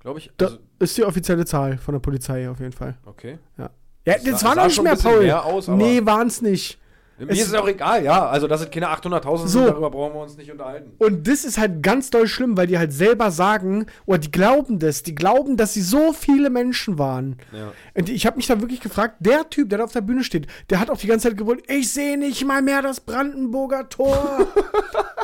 [0.00, 0.30] Glaube ich.
[0.40, 2.96] Also, ist die offizielle Zahl von der Polizei auf jeden Fall.
[3.04, 3.38] okay.
[3.58, 3.70] Ja,
[4.04, 5.20] Das das, sah- war sah noch nicht mehr, Paul.
[5.22, 6.78] mehr aus, nee, waren es nicht.
[7.26, 8.26] Mir Es- ist es auch egal, ja.
[8.28, 9.58] Also, dass es keine 800.000 So.
[9.60, 10.92] sind, darüber brauchen wir uns nicht unterhalten.
[10.98, 14.78] Und das ist halt ganz doll schlimm, weil die halt selber sagen, oder die glauben
[14.78, 17.36] das, die glauben, dass sie so viele Menschen waren.
[17.52, 17.72] Ja.
[17.94, 20.46] Und ich habe mich da wirklich gefragt, der Typ, der da auf der Bühne steht,
[20.70, 24.46] der hat auch die ganze Zeit gebrüllt, ich sehe nicht mal mehr das Brandenburger Tor.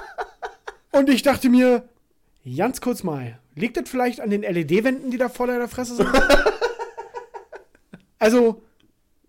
[0.91, 1.85] Und ich dachte mir,
[2.57, 6.09] ganz kurz mal, liegt das vielleicht an den LED-Wänden, die da vor deiner Fresse sind?
[8.19, 8.63] also,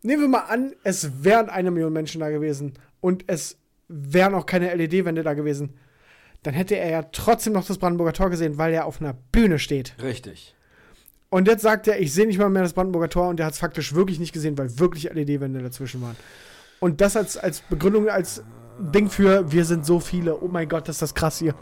[0.02, 3.58] nehmen wir mal an, es wären eine Million Menschen da gewesen und es
[3.88, 5.74] wären auch keine LED-Wände da gewesen.
[6.44, 9.60] Dann hätte er ja trotzdem noch das Brandenburger Tor gesehen, weil er auf einer Bühne
[9.60, 9.96] steht.
[10.02, 10.56] Richtig.
[11.30, 13.54] Und jetzt sagt er, ich sehe nicht mal mehr das Brandenburger Tor und der hat
[13.54, 16.16] es faktisch wirklich nicht gesehen, weil wirklich LED-Wände dazwischen waren.
[16.80, 18.44] Und das als, als Begründung, als
[18.80, 20.42] Ding für, wir sind so viele.
[20.42, 21.54] Oh mein Gott, das ist das krass hier.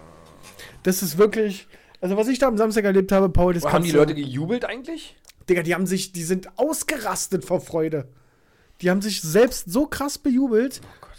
[0.84, 1.68] Das ist wirklich,
[2.00, 4.64] also was ich da am Samstag erlebt habe, Paul, das haben kannst die Leute gejubelt
[4.64, 5.18] eigentlich?
[5.50, 8.08] Digga, die haben sich, die sind ausgerastet vor Freude.
[8.82, 10.82] Die haben sich selbst so krass bejubelt.
[10.84, 11.12] Oh Gott.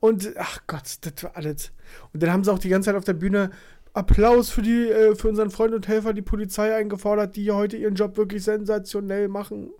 [0.00, 1.72] Und, ach Gott, das war alles.
[2.12, 3.50] Und dann haben sie auch die ganze Zeit auf der Bühne
[3.94, 7.94] Applaus für, die, äh, für unseren Freund und Helfer, die Polizei eingefordert, die heute ihren
[7.94, 9.70] Job wirklich sensationell machen.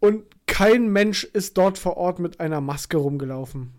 [0.00, 3.72] Und kein Mensch ist dort vor Ort mit einer Maske rumgelaufen.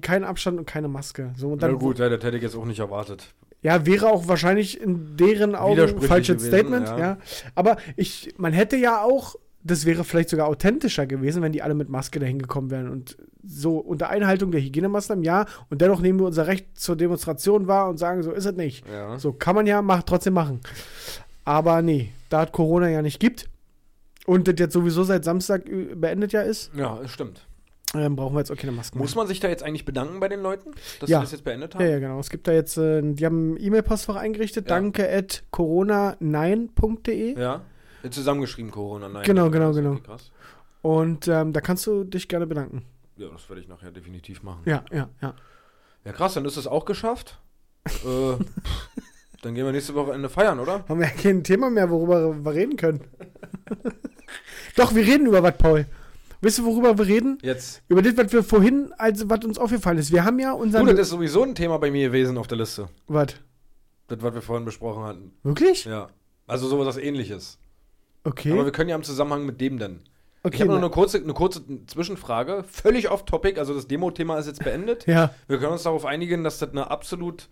[0.00, 1.32] Kein Abstand und keine Maske.
[1.36, 3.32] So, und dann, Na gut, ja, das hätte ich jetzt auch nicht erwartet.
[3.62, 6.98] ja, wäre auch wahrscheinlich in deren Augen ein falsches gewesen, Statement, ja.
[6.98, 7.18] ja.
[7.54, 11.74] Aber ich, man hätte ja auch, das wäre vielleicht sogar authentischer gewesen, wenn die alle
[11.74, 16.18] mit Maske dahin gekommen wären und so unter Einhaltung der Hygienemaßnahmen, ja, und dennoch nehmen
[16.20, 18.86] wir unser Recht zur Demonstration wahr und sagen, so ist es nicht.
[18.88, 19.18] Ja.
[19.18, 20.60] So kann man ja mach, trotzdem machen.
[21.44, 23.48] Aber nee, da es Corona ja nicht gibt
[24.26, 27.46] und das jetzt sowieso seit Samstag äh, beendet ja ist, Ja, das stimmt.
[27.94, 30.28] ähm, brauchen wir jetzt auch keine Masken Muss man sich da jetzt eigentlich bedanken bei
[30.28, 31.18] den Leuten, dass Ja.
[31.18, 31.82] sie das jetzt beendet haben?
[31.84, 32.18] Ja, ja, genau.
[32.20, 34.74] Es gibt da jetzt, äh, die haben ein E-Mail-Postfach eingerichtet, Ja.
[34.76, 37.38] danke at corona9.de.
[37.38, 37.62] Ja.
[38.10, 39.24] Zusammengeschrieben Corona, nein.
[39.24, 39.96] Genau, genau, genau.
[39.96, 40.30] Krass.
[40.82, 42.84] Und ähm, da kannst du dich gerne bedanken.
[43.16, 44.62] Ja, das werde ich nachher definitiv machen.
[44.66, 45.34] Ja, ja, ja.
[46.04, 47.38] Ja, krass, dann ist es auch geschafft.
[47.86, 47.90] äh,
[49.42, 50.84] dann gehen wir nächste Woche Ende feiern, oder?
[50.88, 53.00] Haben wir ja kein Thema mehr, worüber wir reden können.
[54.76, 55.86] Doch, wir reden über was, Paul.
[56.40, 57.38] Wisst ihr, worüber wir reden?
[57.42, 57.82] Jetzt.
[57.88, 60.12] Über das, was wir vorhin, also was uns aufgefallen ist.
[60.12, 60.86] Wir haben ja Du, unseren.
[60.86, 62.88] das ist sowieso ein Thema bei mir gewesen auf der Liste.
[63.06, 63.28] was?
[64.08, 65.32] Das, was wir vorhin besprochen hatten.
[65.42, 65.86] Wirklich?
[65.86, 66.08] Ja.
[66.46, 67.58] Also sowas ähnliches.
[68.24, 68.52] Okay.
[68.52, 70.00] Aber wir können ja im Zusammenhang mit dem dann.
[70.42, 70.54] okay.
[70.56, 72.64] ich habe noch na- eine kurze, eine kurze Zwischenfrage.
[72.64, 75.06] Völlig off-topic, also das Demo-Thema ist jetzt beendet.
[75.06, 75.34] ja.
[75.46, 77.48] Wir können uns darauf einigen, dass das eine absolut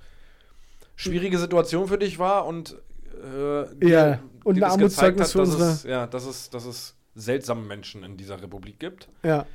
[0.97, 2.77] schwierige Situation für dich war und
[3.23, 6.97] äh, Ja, und ein Armutszeugnis hat, für dass unsere- es, ja, dass es, dass es
[7.15, 9.09] seltsame Menschen in dieser Republik gibt.
[9.23, 9.47] Ja.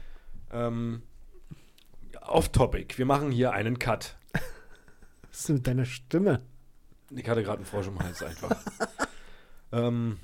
[0.52, 1.02] Ähm,
[2.22, 2.98] off-topic.
[2.98, 4.16] Wir machen hier einen Cut.
[5.32, 6.42] Was ist denn mit deiner Stimme?
[7.10, 8.56] Ich hatte gerade einen Frosch im Hals einfach.
[9.72, 10.18] ähm,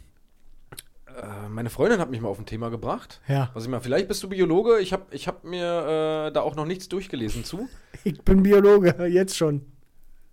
[1.15, 3.21] äh, meine Freundin hat mich mal auf ein Thema gebracht.
[3.27, 3.49] Ja.
[3.53, 4.79] Was ich mal, vielleicht bist du Biologe.
[4.79, 7.67] Ich habe ich hab mir äh, da auch noch nichts durchgelesen zu.
[8.05, 9.61] Ich bin Biologe, jetzt schon.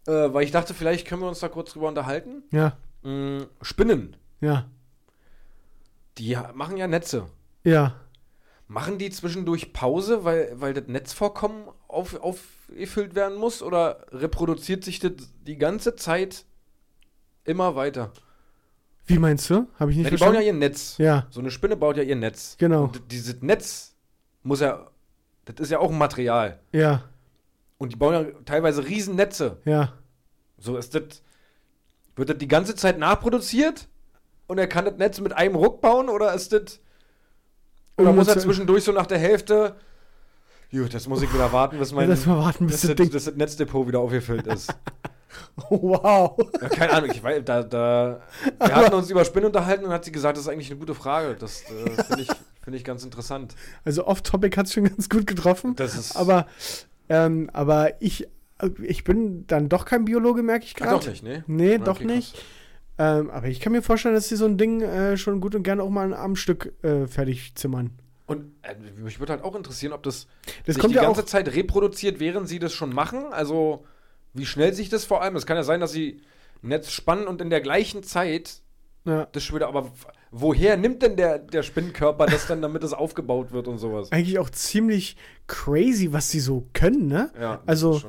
[0.07, 2.43] Äh, weil ich dachte, vielleicht können wir uns da kurz drüber unterhalten.
[2.51, 2.77] Ja.
[3.03, 4.69] Mm, Spinnen, Ja.
[6.19, 7.27] die machen ja Netze.
[7.63, 7.95] Ja.
[8.67, 13.63] Machen die zwischendurch Pause, weil, weil das Netzvorkommen auf, aufgefüllt werden muss?
[13.63, 15.13] Oder reproduziert sich das
[15.43, 16.45] die ganze Zeit
[17.45, 18.13] immer weiter?
[19.11, 19.67] Wie meinst du?
[19.79, 20.97] Habe ich nicht Ja, die bauen ja ihr Netz.
[20.99, 22.57] Ja, So eine Spinne baut ja ihr Netz.
[22.59, 22.85] Genau.
[22.85, 23.95] Und dieses Netz
[24.43, 24.87] muss ja,
[25.45, 26.59] das ist ja auch ein Material.
[26.73, 27.05] ja,
[27.79, 29.59] Und die bauen ja teilweise Riesennetze.
[29.65, 29.93] ja.
[30.63, 31.23] So ist das,
[32.17, 33.89] wird das die ganze Zeit nachproduziert?
[34.47, 36.11] Und er kann das Netz mit einem Ruck bauen?
[36.11, 36.81] Oder ist das,
[37.97, 39.77] oder muss er zwischendurch so nach der Hälfte,
[40.71, 43.25] gut, jetzt muss ich wieder warten, bis mein, Lass mal warten, bis das das, das,
[43.25, 44.75] das Netzdepot wieder aufgefüllt ist.
[45.71, 46.39] Wow.
[46.61, 48.21] Ja, keine Ahnung, ich weiß, da, da,
[48.59, 50.95] wir hatten uns über Spinnen unterhalten und hat sie gesagt, das ist eigentlich eine gute
[50.95, 51.37] Frage.
[51.39, 52.29] Das äh, finde ich,
[52.63, 53.55] find ich ganz interessant.
[53.85, 55.77] Also off-topic hat es schon ganz gut getroffen.
[55.77, 56.17] Das ist.
[56.17, 56.47] Aber,
[57.09, 58.27] ähm, aber ich,
[58.83, 60.93] ich bin dann doch kein Biologe, merke ich gerade.
[60.99, 61.45] doch nicht, ne?
[61.47, 62.43] Nee, Okay, doch nicht.
[62.99, 65.63] Ähm, aber ich kann mir vorstellen, dass sie so ein Ding äh, schon gut und
[65.63, 67.93] gerne auch mal am Stück äh, fertig zimmern.
[68.27, 70.27] Und äh, mich würde halt auch interessieren, ob das,
[70.67, 71.27] Das sich kommt die ja ganze auch.
[71.27, 73.33] Zeit reproduziert, während sie das schon machen.
[73.33, 73.87] Also
[74.35, 75.37] wie schnell sich das vor allem.
[75.37, 76.21] Es kann ja sein, dass sie
[76.63, 78.63] ein Netz spannen und in der gleichen Zeit
[79.05, 79.69] Ja, das schon wieder.
[79.69, 79.91] Aber
[80.31, 84.13] woher nimmt denn der, der Spinnenkörper das dann, damit es aufgebaut wird und sowas?
[84.13, 85.17] eigentlich auch ziemlich
[85.47, 87.31] crazy, was sie so können, ne?
[87.41, 88.03] Ja, Also-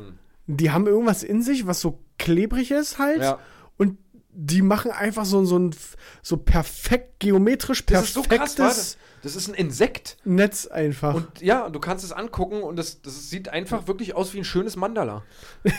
[0.47, 3.21] Die haben irgendwas in sich, was so klebrig ist halt.
[3.21, 3.39] ja.
[3.77, 3.97] Und
[4.34, 5.75] die machen einfach so, so ein
[6.21, 10.17] so perfekt, geometrisch Das ist so krass, perfektes Das ist ein Insekt.
[10.23, 11.13] Netz einfach.
[11.13, 14.45] Und ja, du kannst es angucken und das, das sieht einfach wirklich aus wie ein
[14.45, 15.23] schönes Mandala.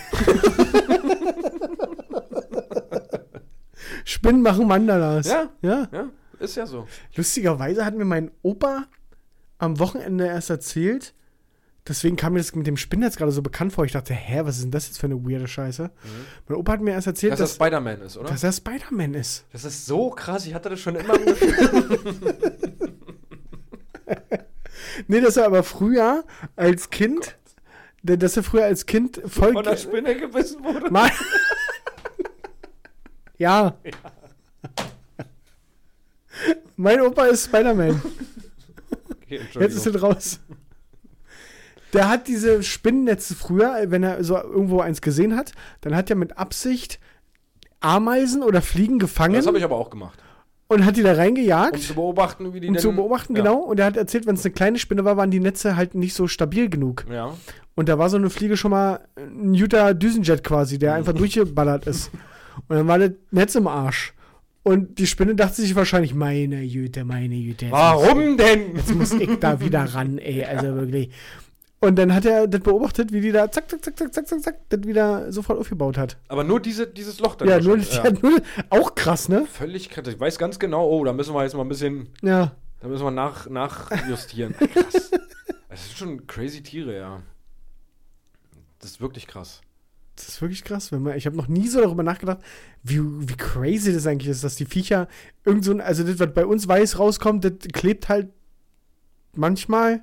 [4.04, 5.26] Spinnen machen Mandalas.
[5.28, 5.50] Ja.
[5.60, 5.88] ja.
[5.92, 6.86] Ja, ist ja so.
[7.16, 8.84] Lustigerweise hat mir mein Opa
[9.58, 11.14] am Wochenende erst erzählt,
[11.86, 13.84] deswegen kam mir das mit dem Spinnen jetzt gerade so bekannt vor.
[13.84, 15.90] Ich dachte, hä, was ist denn das jetzt für eine weirde Scheiße?
[16.48, 18.28] Mein Opa hat mir erst erzählt, Dass er dass, Spider-Man ist, oder?
[18.28, 19.44] dass er Spider-Man ist.
[19.52, 22.91] Das ist so krass, ich hatte das schon immer im Gefühl.
[25.06, 26.24] Nee, dass er aber früher
[26.56, 27.36] als Kind,
[28.02, 29.52] der- dass er früher als Kind voll.
[29.52, 30.90] von der Spinne gebissen wurde.
[30.90, 31.10] Mann.
[33.38, 33.76] ja.
[36.76, 38.00] Mein Opa ist Spider-Man.
[39.22, 40.40] Okay, Jetzt ist er raus.
[41.92, 46.16] Der hat diese Spinnennetze früher, wenn er so irgendwo eins gesehen hat, dann hat er
[46.16, 46.98] mit Absicht
[47.80, 50.18] Ameisen oder Fliegen gefangen das habe ich aber auch gemacht.
[50.72, 53.42] Und hat die da reingejagt, Um zu beobachten, wie die um denn, zu beobachten, ja.
[53.42, 53.58] genau.
[53.58, 56.14] Und er hat erzählt, wenn es eine kleine Spinne war, waren die Netze halt nicht
[56.14, 57.04] so stabil genug.
[57.10, 57.34] Ja.
[57.74, 61.86] Und da war so eine Fliege schon mal ein Utah Düsenjet quasi, der einfach durchgeballert
[61.86, 62.10] ist.
[62.68, 64.12] Und dann war das Netz im Arsch.
[64.62, 67.66] Und die Spinne dachte sich wahrscheinlich, meine Jüte, meine Jüte.
[67.70, 68.76] Warum denn?
[68.76, 70.44] Jetzt muss ich da wieder ran, ey.
[70.44, 71.10] Also wirklich.
[71.82, 74.42] Und dann hat er das beobachtet, wie die da zack, zack, zack, zack, zack, zack,
[74.42, 76.16] zack, das wieder sofort aufgebaut hat.
[76.28, 78.04] Aber nur diese, dieses Loch dann Ja, nur, ja.
[78.22, 78.40] nur
[78.70, 79.46] auch krass, ne?
[79.50, 80.06] Völlig krass.
[80.06, 82.52] Ich weiß ganz genau, oh, da müssen wir jetzt mal ein bisschen, Ja.
[82.78, 84.54] da müssen wir nach, nachjustieren.
[84.56, 85.10] krass.
[85.68, 87.22] Das sind schon crazy Tiere, ja.
[88.78, 89.62] Das ist wirklich krass.
[90.14, 90.92] Das ist wirklich krass.
[90.92, 92.38] Wenn man, ich habe noch nie so darüber nachgedacht,
[92.82, 95.08] wie, wie crazy das eigentlich ist, dass die Viecher
[95.46, 98.28] irgend so ein, also das, was bei uns weiß rauskommt, das klebt halt
[99.34, 100.02] manchmal.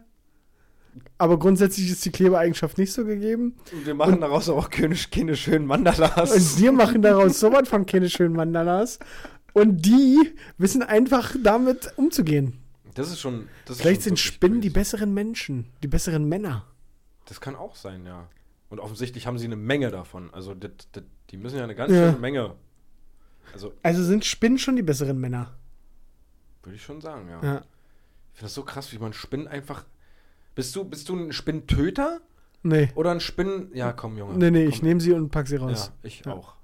[1.19, 3.55] Aber grundsätzlich ist die Klebeeigenschaft nicht so gegeben.
[3.73, 6.31] Und wir machen daraus auch keine, keine schönen Mandalas.
[6.31, 8.99] Und wir machen daraus sowas von keine schönen Mandalas.
[9.53, 10.17] Und die
[10.57, 12.57] wissen einfach damit umzugehen.
[12.95, 13.47] Das ist schon.
[13.65, 16.65] Das ist Vielleicht schon sind Spinnen die besseren Menschen, die besseren Männer.
[17.25, 18.27] Das kann auch sein, ja.
[18.69, 20.33] Und offensichtlich haben sie eine Menge davon.
[20.33, 22.09] Also, das, das, die müssen ja eine ganz Ja.
[22.11, 22.55] schöne Menge.
[23.53, 25.57] Also, Also sind Spinnen schon die besseren Männer.
[26.63, 27.41] würde ich schon sagen, ja.
[27.43, 27.55] Ja.
[28.31, 29.85] Ich finde das so krass, wie man Spinnen einfach.
[30.55, 32.19] Bist du, bist du ein Spinntöter
[32.63, 32.89] Nee.
[32.95, 33.69] oder ein Spinnen.
[33.73, 34.33] Ja, komm, Junge.
[34.37, 34.73] Nee, nee, komm.
[34.73, 35.91] ich nehme sie und pack sie raus.
[36.03, 36.33] Ja, ich Ja.
[36.33, 36.55] auch.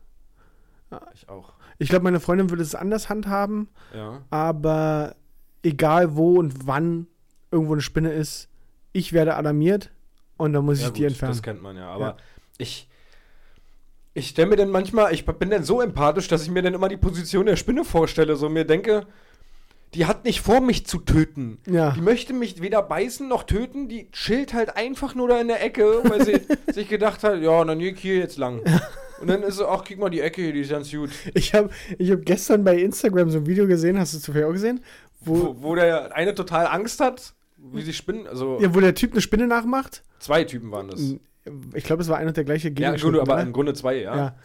[1.14, 1.54] Ich auch.
[1.78, 4.22] Ich glaube, meine Freundin würde es anders handhaben, Ja.
[4.30, 5.16] aber
[5.64, 7.08] egal wo und wann
[7.52, 8.50] irgendwo eine Spinne ist,
[8.94, 9.92] ich werde alarmiert
[10.38, 11.34] und dann muss ja ich die gut, entfernen.
[11.34, 11.90] Das kennt man ja.
[11.90, 12.18] Aber Ja.
[12.58, 12.90] ich.
[14.18, 16.88] Ich stelle mir dann manchmal, ich bin dann so empathisch, dass ich mir dann immer
[16.88, 18.38] die Position der Spinne vorstelle.
[18.38, 19.06] So mir denke,
[19.96, 21.58] die hat nicht vor, mich zu töten.
[21.68, 21.92] Ja.
[21.92, 23.88] Die möchte mich weder beißen noch töten.
[23.88, 26.42] Die chillt halt einfach nur da in der Ecke, weil sie
[26.74, 28.62] sich gedacht hat, ja, dann gehe ich hier jetzt lang.
[29.22, 31.10] Und dann ist sie, ach, guck mal, die Ecke hier, die ist ganz gut.
[31.34, 34.52] Ich habe ich hab gestern bei Instagram so ein Video gesehen, hast du zufällig auch
[34.52, 34.82] gesehen?
[35.22, 38.28] Wo, Wo, wo der eine total Angst hat, wie sie spinnen.
[38.28, 40.04] Also, ja, wo der Typ eine Spinne nachmacht.
[40.20, 41.16] zwei Typen waren das.
[41.74, 43.44] Ich glaube, es war ein und der gleiche Ja, Gegenschnitt, gut, aber oder?
[43.44, 44.16] im Grunde zwei, ja.
[44.16, 44.36] ja.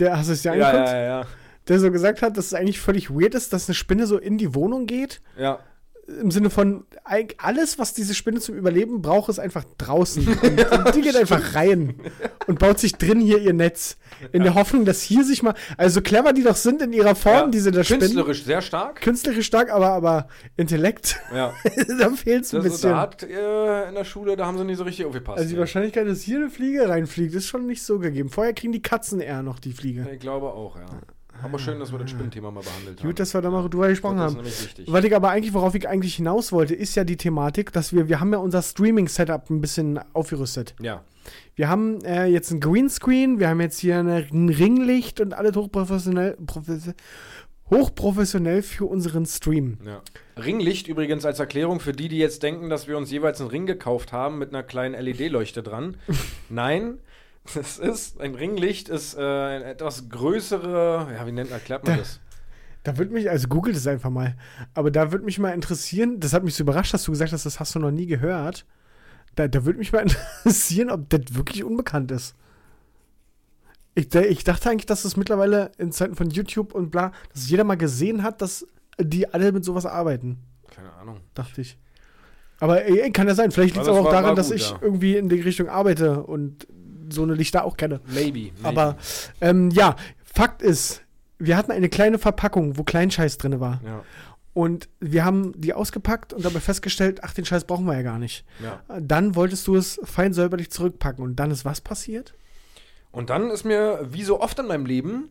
[0.00, 0.88] Der, hast du es dir ja, angeguckt?
[0.90, 1.26] ja, ja, ja.
[1.68, 4.38] Der so gesagt hat, dass es eigentlich völlig weird ist, dass eine Spinne so in
[4.38, 5.20] die Wohnung geht.
[5.38, 5.58] ja.
[6.20, 6.84] Im Sinne von,
[7.38, 10.24] alles, was diese Spinne zum Überleben braucht, ist einfach draußen.
[10.40, 11.96] Und, und die geht einfach rein
[12.46, 13.96] und baut sich drin hier ihr Netz.
[14.30, 17.16] In der Hoffnung, dass hier sich mal, also so clever die doch sind in ihrer
[17.16, 17.46] Form, ja.
[17.48, 18.02] diese der Spinnen.
[18.02, 19.00] Künstlerisch sehr stark.
[19.00, 21.52] Künstlerisch stark, aber, aber Intellekt, Ja.
[21.98, 22.90] da fehlt es ein Das, bisschen.
[22.90, 25.38] da hat äh, in der Schule, da haben sie nicht so richtig aufgepasst.
[25.38, 25.60] Also die ey.
[25.60, 28.28] Wahrscheinlichkeit, dass hier eine Fliege reinfliegt, ist schon nicht so gegeben.
[28.30, 30.06] Vorher kriegen die Katzen eher noch die Fliege.
[30.12, 30.86] Ich glaube auch, ja.
[31.42, 33.06] Aber schön, dass wir das Spinnenthema mal behandelt haben.
[33.06, 34.92] Gut, dass wir da mal drüber gesprochen das ist haben.
[34.92, 38.08] Was ich aber eigentlich, worauf ich eigentlich hinaus wollte, ist ja die Thematik, dass wir,
[38.08, 40.74] wir haben ja unser Streaming-Setup ein bisschen aufgerüstet.
[40.80, 41.02] Ja.
[41.54, 45.56] Wir haben äh, jetzt ein Greenscreen, wir haben jetzt hier eine, ein Ringlicht und alles
[45.56, 46.94] hochprofessionell, profes-
[47.70, 49.78] hochprofessionell für unseren Stream.
[49.84, 50.00] Ja.
[50.40, 53.66] Ringlicht übrigens als Erklärung für die, die jetzt denken, dass wir uns jeweils einen Ring
[53.66, 55.96] gekauft haben mit einer kleinen LED-Leuchte dran.
[56.48, 56.98] Nein,
[57.54, 62.00] das ist, ein Ringlicht ist äh, eine etwas größere, ja, wie nennt, erklärt man Da-
[62.02, 62.20] das?
[62.82, 64.36] Da würde mich, also googelt es einfach mal,
[64.74, 67.44] aber da würde mich mal interessieren, das hat mich so überrascht, dass du gesagt hast,
[67.44, 68.64] das hast du noch nie gehört.
[69.34, 69.98] Da, da würde mich mal
[70.44, 72.36] interessieren, ob das wirklich unbekannt ist.
[73.94, 77.64] Ich, ich dachte eigentlich, dass es mittlerweile in Zeiten von YouTube und bla, dass jeder
[77.64, 78.66] mal gesehen hat, dass
[79.00, 80.38] die alle mit sowas arbeiten.
[80.74, 81.20] Keine Ahnung.
[81.34, 81.78] Dachte ich.
[82.60, 83.50] Aber ey, kann ja sein.
[83.50, 84.78] Vielleicht liegt es auch war- daran, war dass gut, ich ja.
[84.80, 86.66] irgendwie in die Richtung arbeite und
[87.10, 88.00] so eine Lichter auch kenne.
[88.06, 88.52] Maybe.
[88.52, 88.52] maybe.
[88.62, 88.96] Aber
[89.40, 91.02] ähm, ja, Fakt ist,
[91.38, 93.80] wir hatten eine kleine Verpackung, wo Kleinscheiß drin war.
[93.84, 94.02] Ja,
[94.52, 98.18] Und wir haben die ausgepackt und dabei festgestellt, ach, den Scheiß brauchen wir ja gar
[98.18, 98.44] nicht.
[98.62, 98.82] ja.
[99.00, 101.24] Dann wolltest du es fein säuberlich zurückpacken.
[101.24, 102.34] Und dann ist was passiert?
[103.10, 105.30] Und dann ist mir, wie so oft in meinem Leben,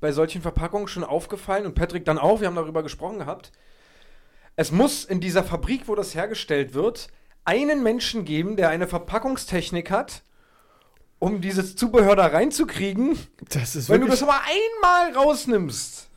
[0.00, 3.52] bei solchen Verpackungen schon aufgefallen und Patrick dann auch, wir haben darüber gesprochen gehabt,
[4.56, 7.08] es muss in dieser Fabrik, wo das hergestellt wird,
[7.44, 10.22] einen Menschen geben, der eine Verpackungstechnik hat,
[11.22, 13.16] um dieses Zubehör da reinzukriegen.
[13.48, 16.08] Das ist Wenn du das aber einmal rausnimmst,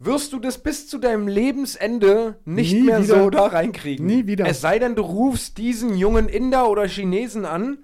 [0.00, 3.22] wirst du das bis zu deinem Lebensende nicht Nie mehr wieder.
[3.22, 4.04] so da reinkriegen.
[4.04, 4.44] Nie wieder.
[4.46, 7.78] Es sei denn, du rufst diesen jungen Inder oder Chinesen an,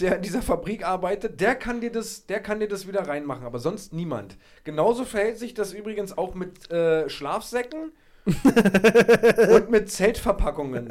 [0.00, 3.46] der in dieser Fabrik arbeitet, der kann dir das, der kann dir das wieder reinmachen,
[3.46, 4.36] aber sonst niemand.
[4.64, 7.92] Genauso verhält sich das übrigens auch mit äh, Schlafsäcken
[9.54, 10.90] und mit Zeltverpackungen.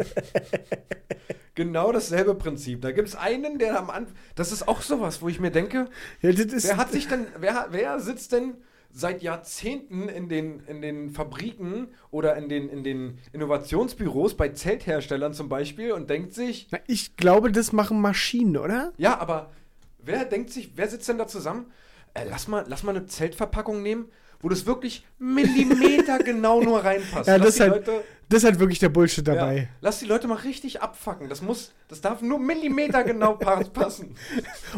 [1.56, 2.82] Genau dasselbe Prinzip.
[2.82, 4.16] Da gibt es einen, der am Anfang.
[4.36, 5.90] Das ist auch sowas, wo ich mir denke,
[6.22, 8.56] ja, Wer hat sich denn, wer, wer sitzt denn
[8.92, 15.34] seit Jahrzehnten in den, in den Fabriken oder in den, in den Innovationsbüros bei Zeltherstellern
[15.34, 18.94] zum Beispiel und denkt sich, Na, ich glaube, das machen Maschinen, oder?
[18.98, 19.52] ja, aber
[20.00, 21.72] wer denkt sich, wer sitzt denn da zusammen?
[22.14, 24.06] Äh, lass, mal, lass mal eine Zeltverpackung nehmen,
[24.42, 27.28] wo das wirklich Millimeter genau nur reinpasst.
[27.28, 27.88] Ja, das ist, halt,
[28.30, 29.70] das ist halt wirklich der Bullshit ja, dabei.
[29.82, 31.30] lass die Leute mal richtig abfacken.
[31.30, 34.16] Das muss, das darf nur Millimeter genau pa- passen.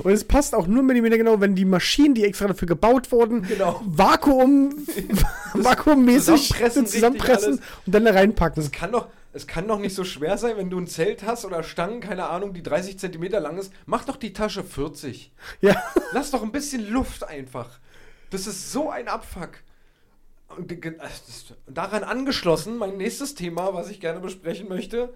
[0.04, 3.44] Und es passt auch nur Millimeter genau, wenn die Maschinen, die extra dafür gebaut wurden,
[3.44, 3.82] Genau.
[3.86, 4.76] Vakuum,
[5.54, 8.62] vakuummäßig zusammenpressen, zusammenpressen und dann da reinpacken.
[8.64, 11.46] Es kann doch, es kann doch nicht so schwer sein, wenn du ein Zelt hast
[11.46, 13.72] oder Stangen, keine Ahnung, die 30 Zentimeter lang ist.
[13.86, 15.32] Mach doch die Tasche 40.
[15.62, 15.76] Ja.
[16.12, 17.80] Lass doch ein bisschen Luft einfach.
[18.30, 19.52] Das ist so ein Abfuck.
[20.56, 20.74] Und
[21.68, 25.14] daran angeschlossen, mein nächstes Thema, was ich gerne besprechen möchte.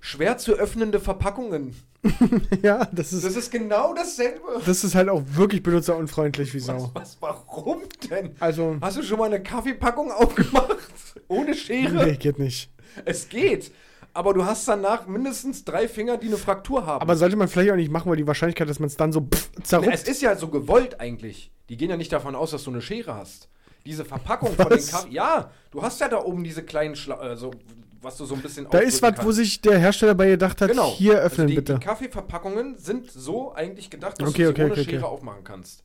[0.00, 1.74] Schwer zu öffnende Verpackungen.
[2.62, 4.62] Ja, das ist, Das ist genau dasselbe.
[4.64, 6.90] das ist halt auch wirklich benutzerunfreundlich wie Sau.
[6.94, 8.36] Was, was, warum denn?
[8.38, 10.76] Also, Hast du schon mal eine Kaffeepackung aufgemacht?
[11.28, 12.04] Ohne Schere?
[12.06, 12.70] nee, geht nicht.
[13.04, 13.72] Es geht.
[14.14, 17.02] Aber du hast danach mindestens drei Finger, die eine Fraktur haben.
[17.02, 19.20] Aber sollte man vielleicht auch nicht machen, weil die Wahrscheinlichkeit, dass man es dann so
[19.22, 19.92] pff, zerrupft.
[19.92, 21.50] es ist ja so gewollt eigentlich.
[21.68, 23.48] Die gehen ja nicht davon aus, dass du eine Schere hast.
[23.84, 24.90] Diese Verpackung von den Was?
[24.90, 25.10] Kaffee.
[25.12, 27.52] Ja, du hast ja da oben diese kleinen Schla also,
[28.02, 30.60] was du so ein bisschen da ist was, ausdrücken wo sich der Hersteller bei gedacht
[30.60, 30.92] hat, Genau.
[30.92, 31.74] hier öffnen also die, bitte.
[31.74, 35.44] Die Kaffeeverpackungen sind so eigentlich gedacht, dass Okay, du sie okay, ohne okay, Schere aufmachen
[35.44, 35.82] kannst.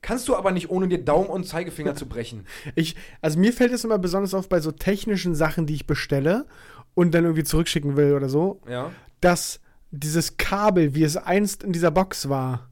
[0.00, 2.46] Kannst du aber nicht ohne dir Daumen und Zeigefinger zu brechen.
[2.76, 6.46] Ich, also mir fällt es immer besonders auf bei so technischen Sachen, die ich bestelle
[6.94, 8.92] und dann irgendwie zurückschicken will oder so, Ja.
[9.20, 12.67] dass dieses Kabel, wie es einst in dieser Box war,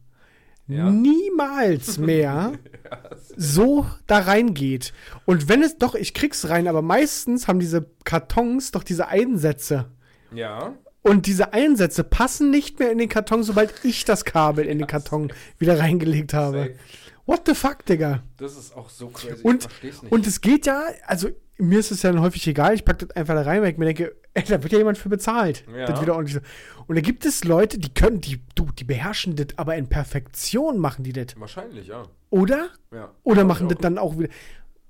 [0.69, 0.91] Ja.
[0.91, 2.53] niemals mehr
[3.37, 4.93] so da reingeht.
[5.25, 9.91] Und wenn es doch, ich krieg's rein, aber meistens haben diese Kartons doch diese Einsätze.
[10.33, 10.75] Ja.
[11.03, 14.89] Und diese Einsätze passen nicht mehr in den Karton, sobald ich das Kabel in den
[14.89, 16.75] Karton wieder reingelegt habe.
[17.27, 18.23] What the fuck, Digga?
[18.37, 19.43] Das ist auch so crazy.
[19.43, 20.12] Und, ich versteh's nicht.
[20.12, 23.16] und es geht ja, also mir ist es ja dann häufig egal, ich packe das
[23.16, 25.64] einfach da rein, weil ich mir denke, ey, da wird ja jemand für bezahlt.
[25.74, 25.86] Ja.
[25.86, 26.40] Das wieder ordentlich so.
[26.86, 30.78] Und da gibt es Leute, die können, die, du, die beherrschen das, aber in Perfektion
[30.78, 31.28] machen die das.
[31.36, 32.04] Wahrscheinlich, ja.
[32.30, 32.68] Oder?
[32.92, 33.11] ja.
[33.22, 34.28] Oder Glaub machen das dann auch wieder.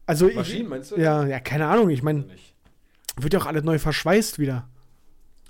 [0.06, 0.96] Also Maschinen, ich, meinst du?
[0.96, 1.90] Ja, ja, keine Ahnung.
[1.90, 2.26] Ich meine,
[3.16, 4.68] wird ja auch alles neu verschweißt wieder.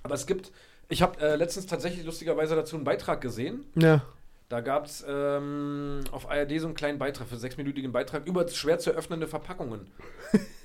[0.02, 0.52] Aber es gibt,
[0.88, 3.64] ich habe äh, letztens tatsächlich lustigerweise dazu einen Beitrag gesehen.
[3.74, 4.02] Ja.
[4.49, 8.78] Da gab es ähm, auf ARD so einen kleinen Beitrag, für sechsminütigen Beitrag, über schwer
[8.78, 9.88] zu öffnende Verpackungen.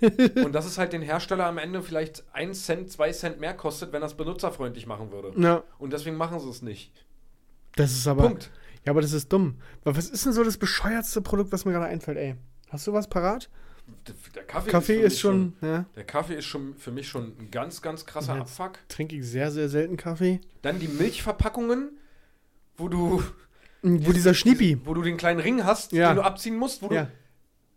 [0.36, 3.92] und dass es halt den Hersteller am Ende vielleicht 1 Cent, 2 Cent mehr kostet,
[3.92, 5.34] wenn er es benutzerfreundlich machen würde.
[5.42, 5.64] Ja.
[5.80, 6.92] Und deswegen machen sie es nicht.
[7.76, 8.24] Das ist aber.
[8.24, 8.52] Punkt.
[8.86, 9.60] Ja, aber das ist dumm.
[9.84, 12.36] Was ist denn so das bescheuertste Produkt, was mir gerade einfällt, ey?
[12.70, 13.50] Hast du was parat?
[14.36, 15.86] Der, Kaffee, Kaffee für ist mich schon, ja.
[15.96, 18.36] Der Kaffee ist schon für mich schon ein ganz, ganz krasser.
[18.36, 18.80] Abfuck.
[18.88, 20.40] Trinke ich sehr, sehr selten Kaffee.
[20.62, 21.98] Dann die Milchverpackungen,
[22.78, 23.24] wo du.
[23.84, 24.78] Wo dieser Schniepi.
[24.86, 26.10] Wo du den kleinen Ring hast, Ja.
[26.12, 27.08] den du abziehen musst, wo du Ja.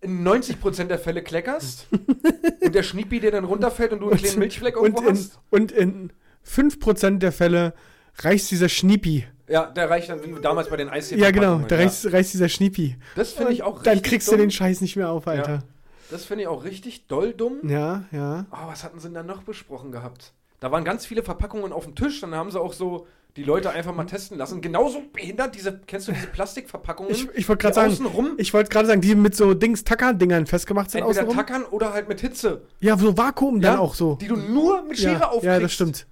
[0.01, 1.87] in 90% der Fälle kleckerst
[2.63, 5.17] und der Schniepi dir dann runterfällt und du einen Und- kleinen Milchfleck Und irgendwo in,
[5.17, 5.39] hast.
[5.51, 7.73] und in 5% der Fälle
[8.19, 9.25] reißt dieser Schniepi.
[9.49, 11.59] Ja, der reicht dann, wie damals bei den Eis Ja, genau.
[11.69, 12.97] Da reißt, reißt dieser Schniepi.
[13.17, 14.37] Das finde ich auch Dann richtig kriegst dumm.
[14.39, 15.65] du den Scheiß nicht mehr auf, Alter.
[16.11, 17.61] Das finde ich auch richtig doll dumm.
[17.69, 18.47] Ja, ja.
[18.53, 20.33] Oh, was hatten sie denn da noch besprochen gehabt?
[20.61, 23.07] Da waren ganz viele Verpackungen auf dem Tisch, dann haben sie auch so
[23.37, 24.61] die Leute einfach mal testen lassen.
[24.61, 27.11] Genauso behindert, diese, kennst du diese Plastikverpackungen?
[27.13, 30.47] Ich, ich wollte gerade sagen, außenrum ich wollte gerade sagen, die mit so Dings, Tacker-Dingern
[30.47, 31.37] festgemacht sind entweder außenrum.
[31.37, 32.63] tackern oder halt mit Hitze.
[32.81, 34.17] Ja, so Vakuum dann Ja, auch so.
[34.21, 35.45] Die du nur mit Schere ja, aufkriegst.
[35.47, 36.07] ja, das stimmt.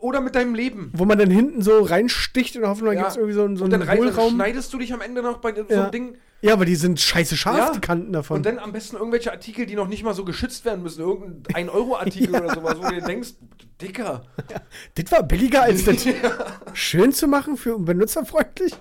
[0.00, 0.90] Oder mit deinem Leben.
[0.94, 3.00] Wo man dann hinten so reinsticht und hoffen, dann Ja.
[3.00, 4.34] gibt es irgendwie so, einen- so und dann, einen reißt, dann Hohlraum.
[4.34, 5.82] schneidest du dich am Ende noch bei so Ja.
[5.82, 6.14] einem Ding.
[6.42, 7.72] Ja, aber die sind scheiße scharf, Ja.
[7.72, 8.38] die Kanten davon.
[8.38, 11.00] Und dann am besten irgendwelche Artikel, die noch nicht mal so geschützt werden müssen.
[11.02, 13.34] Irgendein 1-Euro-Artikel oder sowas, wo du dir denkst,
[13.80, 14.22] Dicker.
[14.94, 16.06] das war billiger als das
[16.72, 18.74] schön zu machen für benutzerfreundlich.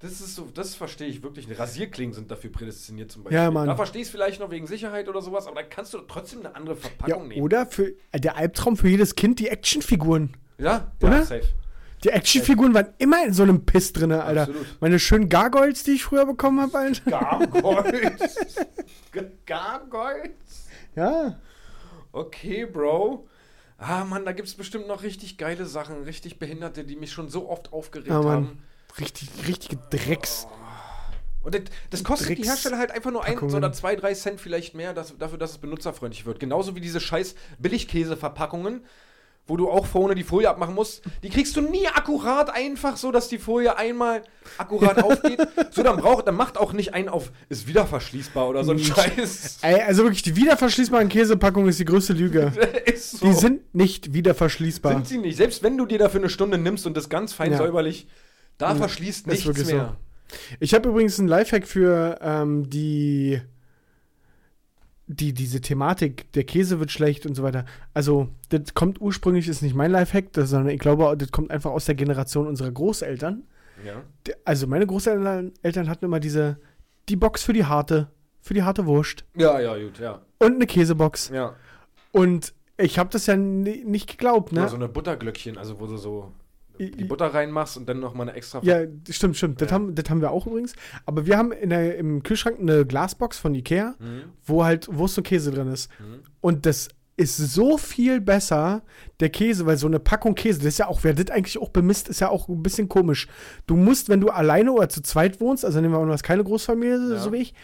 [0.00, 1.46] Das ist so, das verstehe ich wirklich.
[1.58, 3.38] Rasierklingen sind dafür prädestiniert zum Beispiel.
[3.38, 3.66] Ja, Mann.
[3.68, 6.40] Da verstehe ich es vielleicht noch wegen Sicherheit oder sowas, aber da kannst du trotzdem
[6.40, 7.40] eine andere Ja, Verpackung nehmen.
[7.42, 10.36] oder für äh, der Albtraum für jedes Kind die Actionfiguren.
[10.58, 11.12] Ja, Oder?
[11.18, 11.42] ja, safe.
[12.04, 14.42] Die Actionfiguren waren immer in so einem Piss drin, Alter.
[14.42, 14.66] Absolut.
[14.80, 17.10] Meine schönen Gargoyles, die ich früher bekommen habe, Alter.
[17.10, 18.36] Gargoyles.
[19.46, 20.66] Gargoyles?
[20.94, 21.38] Ja.
[22.12, 23.26] Okay, Bro.
[23.78, 27.28] Ah, Mann, da gibt es bestimmt noch richtig geile Sachen, richtig Behinderte, die mich schon
[27.28, 28.26] so oft aufgeregt Ja, Mann.
[28.32, 28.62] haben.
[29.00, 30.46] Richtig, richtige Drecks.
[31.42, 34.40] Und das, das kostet die Drecks- Hersteller halt einfach nur ein oder zwei, drei Cent
[34.40, 36.38] vielleicht mehr dass, dafür, dass es benutzerfreundlich wird.
[36.40, 38.84] Genauso wie diese scheiß Billigkäseverpackungen,
[39.46, 41.02] wo du auch vorne die Folie abmachen musst.
[41.22, 44.22] Die kriegst du nie akkurat einfach so, dass die Folie einmal
[44.56, 45.38] akkurat aufgeht.
[45.70, 48.78] So, dann braucht, dann macht auch nicht einen auf, ist wieder verschließbar oder so ein
[48.78, 49.58] Scheiß.
[49.62, 52.52] Ey, also wirklich, die wiederverschließbaren Käsepackung ist die größte Lüge.
[52.96, 53.26] so.
[53.26, 54.92] Die sind nicht wieder verschließbar.
[54.94, 55.36] Sind sie nicht.
[55.36, 57.58] Selbst wenn du dir dafür eine Stunde nimmst und das ganz fein Ja.
[57.58, 58.06] säuberlich,
[58.56, 59.74] da Ja, verschließt ist nichts wirklich so.
[59.74, 59.96] mehr.
[60.58, 63.40] Ich habe übrigens einen Lifehack für ähm, die,
[65.06, 67.64] die, diese Thematik, der Käse wird schlecht und so weiter.
[67.92, 71.70] Also, das kommt ursprünglich, ist nicht mein Lifehack, das, sondern ich glaube, das kommt einfach
[71.70, 73.42] aus der Generation unserer Großeltern.
[73.84, 74.02] Ja.
[74.44, 76.58] Also, meine Großeltern Eltern hatten immer diese,
[77.08, 78.08] die Box für die harte,
[78.40, 80.22] für die harte Wurst ja, ja, gut, ja.
[80.38, 81.30] und eine Käsebox.
[81.30, 81.54] Ja.
[82.12, 84.60] Und ich habe das ja ni- nicht geglaubt, ne?
[84.60, 86.32] Ja, so eine Butterglöckchen, also wo du so
[86.78, 88.60] die Butter reinmachst und dann noch mal eine extra.
[88.62, 89.60] Ja, stimmt, stimmt.
[89.60, 89.74] Das, Ja.
[89.74, 90.74] haben, das haben wir auch übrigens.
[91.06, 94.22] Aber wir haben in der, im Kühlschrank eine Glasbox von Ikea, Mhm.
[94.44, 95.88] wo halt Wurst und Käse drin ist.
[96.00, 96.20] Mhm.
[96.40, 98.82] Und das ist so viel besser,
[99.20, 101.68] der Käse, weil so eine Packung Käse, das ist ja auch, wer das eigentlich auch
[101.70, 103.28] bemisst, ist ja auch ein bisschen komisch.
[103.68, 106.24] Du musst, wenn du alleine oder zu zweit wohnst, also nehmen wir mal, du hast
[106.24, 107.18] keine Großfamilie, Ja.
[107.20, 107.54] so wie ich,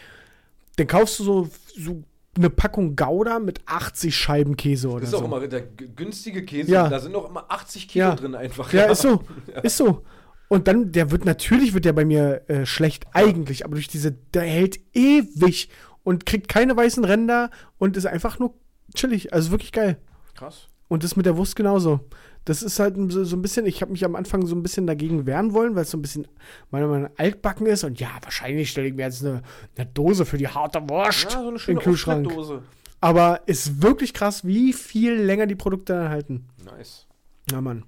[0.77, 2.01] dann kaufst du so, so
[2.37, 5.17] eine Packung Gouda mit 80 Scheiben Käse oder Das ist so.
[5.19, 6.71] auch immer der günstige Käse.
[6.71, 6.87] Ja.
[6.87, 8.15] Da sind auch immer 80 Kilo Ja.
[8.15, 8.71] drin einfach.
[8.73, 9.21] Ja, ist so.
[9.63, 10.03] Ist so.
[10.47, 14.11] Und dann, der wird, natürlich wird der bei mir äh, schlecht, eigentlich, aber durch diese,
[14.11, 15.69] der hält ewig
[16.03, 18.53] und kriegt keine weißen Ränder und ist einfach nur
[18.93, 19.33] chillig.
[19.33, 19.97] Also wirklich geil.
[20.35, 20.67] Krass.
[20.89, 22.01] Und das mit der Wurst genauso.
[22.45, 24.87] Das ist halt so, so ein bisschen, ich habe mich am Anfang so ein bisschen
[24.87, 26.27] dagegen wehren wollen, weil es so ein bisschen,
[26.71, 27.83] meiner Meinung nach, altbacken ist.
[27.83, 29.43] Und ja, wahrscheinlich stelle ich mir jetzt eine,
[29.77, 32.25] eine Dose für die harte Wurst Ja, so eine in schöne den Kühlschrank.
[32.25, 32.63] Aufschnittdose.
[32.99, 36.47] Aber ist wirklich krass, wie viel länger die Produkte dann halten.
[36.63, 37.07] Nice.
[37.51, 37.83] Ja, Mann.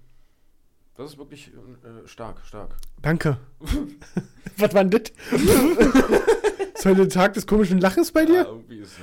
[0.96, 2.76] Das ist wirklich äh, stark, stark.
[3.02, 3.38] Danke.
[4.58, 5.12] Was war denn das?
[6.76, 8.46] ist heute der Tag des komischen Lachens bei Ja, dir?
[8.46, 8.96] irgendwie ist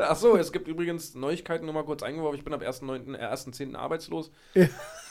[0.00, 2.38] Achso, es gibt übrigens Neuigkeiten, nur mal kurz eingeworfen.
[2.38, 3.74] Ich bin ab 1.9., äh, 1.10.
[3.76, 4.30] arbeitslos.
[4.54, 4.68] Ja.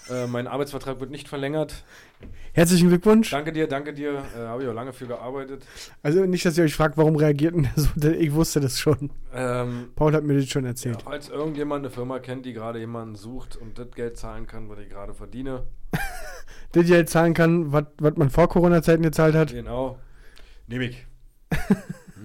[0.10, 1.84] Äh, mein Arbeitsvertrag wird nicht verlängert.
[2.54, 3.30] Herzlichen Glückwunsch.
[3.30, 4.24] Danke dir, danke dir.
[4.38, 5.66] Äh, Habe ich auch lange für gearbeitet.
[6.02, 7.90] Also nicht, dass ihr euch fragt, warum reagiert denn der so?
[7.96, 9.12] denn Ich wusste das schon.
[9.34, 11.02] Ähm, Paul hat mir das schon ja, erzählt.
[11.04, 14.80] falls irgendjemand eine Firma kennt, die gerade jemanden sucht und das Geld zahlen kann, was
[14.80, 15.68] ich gerade verdiene,
[16.76, 19.52] dir halt zahlen kann, was was man vor Corona-Zeiten gezahlt hat.
[19.52, 20.00] genau,
[20.68, 21.06] nehme ich.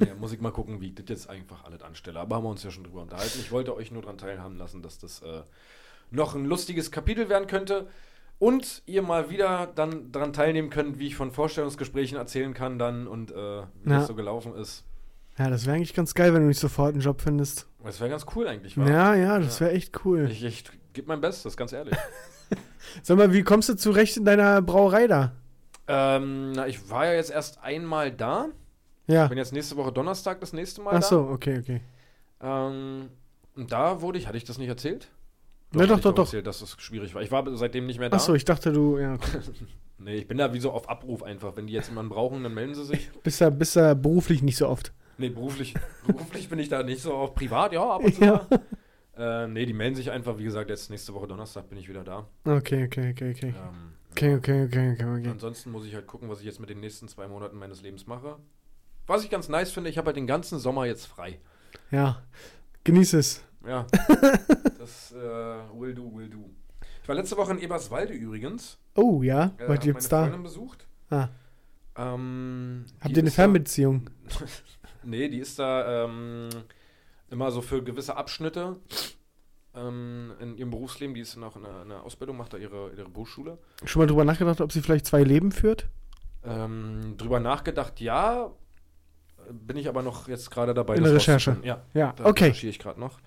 [0.07, 2.18] Ja, muss ich mal gucken, wie ich das jetzt einfach alles anstelle.
[2.18, 3.39] Aber haben wir uns ja schon drüber unterhalten.
[3.41, 5.43] Ich wollte euch nur daran teilhaben lassen, dass das äh,
[6.13, 7.89] noch ein lustiges Kapitel werden könnte.
[8.39, 13.07] Und ihr mal wieder dann daran teilnehmen könnt, wie ich von Vorstellungsgesprächen erzählen kann dann
[13.07, 13.99] und äh, wie Ja.
[13.99, 14.85] das so gelaufen ist.
[15.39, 17.67] Ja, das wäre eigentlich ganz geil, wenn du nicht sofort einen Job findest.
[17.85, 18.87] Das wäre ganz cool eigentlich, wa?
[18.89, 20.29] Ja, ja, das wäre echt cool.
[20.31, 21.97] Ich, ich gebe mein Bestes, ganz ehrlich.
[23.03, 25.33] Sag mal, wie kommst du zurecht in deiner Brauerei da?
[25.89, 28.49] ähm, na, ich war ja jetzt erst einmal da.
[29.07, 29.27] Ja.
[29.29, 31.07] Bin jetzt nächste Woche Donnerstag das nächste Mal Ach da.
[31.07, 31.81] so, okay, okay.
[32.41, 33.09] Ähm,
[33.57, 35.09] und da wurde ich, hatte ich das nicht erzählt?
[35.75, 36.25] Ja, hatte doch, ich doch, doch.
[36.25, 37.23] Erzählt, dass es schwierig war.
[37.23, 38.16] Ich war seitdem nicht mehr da.
[38.16, 39.18] Ach so, ich dachte, du ja.
[39.99, 41.57] Nee, ich bin da wie so auf Abruf einfach.
[41.57, 43.09] Wenn die jetzt jemanden brauchen, dann melden sie sich.
[43.23, 44.93] bist ja, bist beruflich nicht so oft.
[45.16, 45.75] Nee, beruflich,
[46.07, 48.47] beruflich bin ich da nicht so auf privat, ja, ab und zu Ja.
[49.16, 52.03] Äh, nee, die melden sich einfach, wie gesagt, jetzt nächste Woche Donnerstag bin ich wieder
[52.03, 52.27] da.
[52.45, 53.49] Okay, okay, okay, okay.
[53.49, 55.29] Ähm, Okay, okay, okay, okay, okay.
[55.29, 58.07] Ansonsten muss ich halt gucken, was ich jetzt mit den nächsten zwei Monaten meines Lebens
[58.07, 58.37] mache.
[59.07, 61.39] Was ich ganz nice finde, ich habe halt den ganzen Sommer jetzt frei.
[61.91, 62.23] Ja.
[62.85, 63.43] Genieß es.
[63.67, 63.87] Ja.
[64.79, 65.17] das äh,
[65.79, 66.51] will do, will do.
[67.03, 68.79] Ich war letzte Woche in Eberswalde übrigens.
[68.95, 69.53] Oh, ja.
[69.59, 70.23] Äh, gibt's meine da?
[70.25, 70.87] Freundin besucht.
[71.11, 71.29] Ah.
[71.97, 74.11] Ähm, Habt ihr eine ist da- Fernbeziehung?
[75.05, 76.49] Nee, die ist da ähm,
[77.29, 78.77] immer so für gewisse Abschnitte
[79.75, 81.13] ähm, in ihrem Berufsleben.
[81.13, 83.59] Die ist noch in einer, in einer Ausbildung, macht da ihre, ihre Berufsschule.
[83.85, 85.89] Schon mal drüber nachgedacht, ob sie vielleicht zwei Leben führt?
[86.45, 88.53] Ähm, drüber nachgedacht, ja.
[89.51, 90.95] Bin ich aber noch jetzt gerade dabei.
[90.95, 91.57] In der Recherche.
[91.65, 92.45] Ja, Ja, da okay.
[92.45, 93.19] recherchiere ich gerade noch.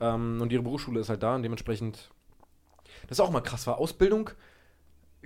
[0.00, 2.10] Ähm, und ihre Berufsschule ist halt da und dementsprechend.
[3.08, 4.30] Das ist auch mal krass, war Ausbildung.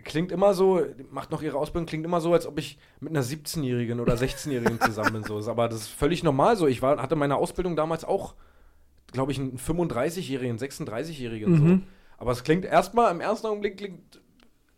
[0.04, 3.24] Klingt immer so, macht noch ihre Ausbildung, klingt immer so, als ob ich mit einer
[3.24, 5.24] 17-Jährigen oder 16-Jährigen zusammen bin.
[5.24, 5.50] So.
[5.50, 6.66] Aber das ist völlig normal so.
[6.66, 8.34] Ich war, hatte meine Ausbildung damals auch,
[9.12, 11.56] glaube ich, einen 35-Jährigen, 36-Jährigen.
[11.56, 11.62] So.
[11.62, 11.82] Mhm.
[12.16, 14.20] Aber es klingt erstmal, im ersten Augenblick klingt,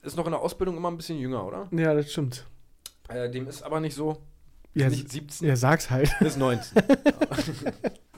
[0.02, 1.68] ist noch in der Ausbildung immer ein bisschen jünger, oder?
[1.70, 2.46] Ja, das stimmt.
[3.08, 4.22] Äh, dem ist aber nicht so.
[4.72, 6.10] Ja, nicht 17, ja sag's halt.
[6.20, 6.82] bis 19.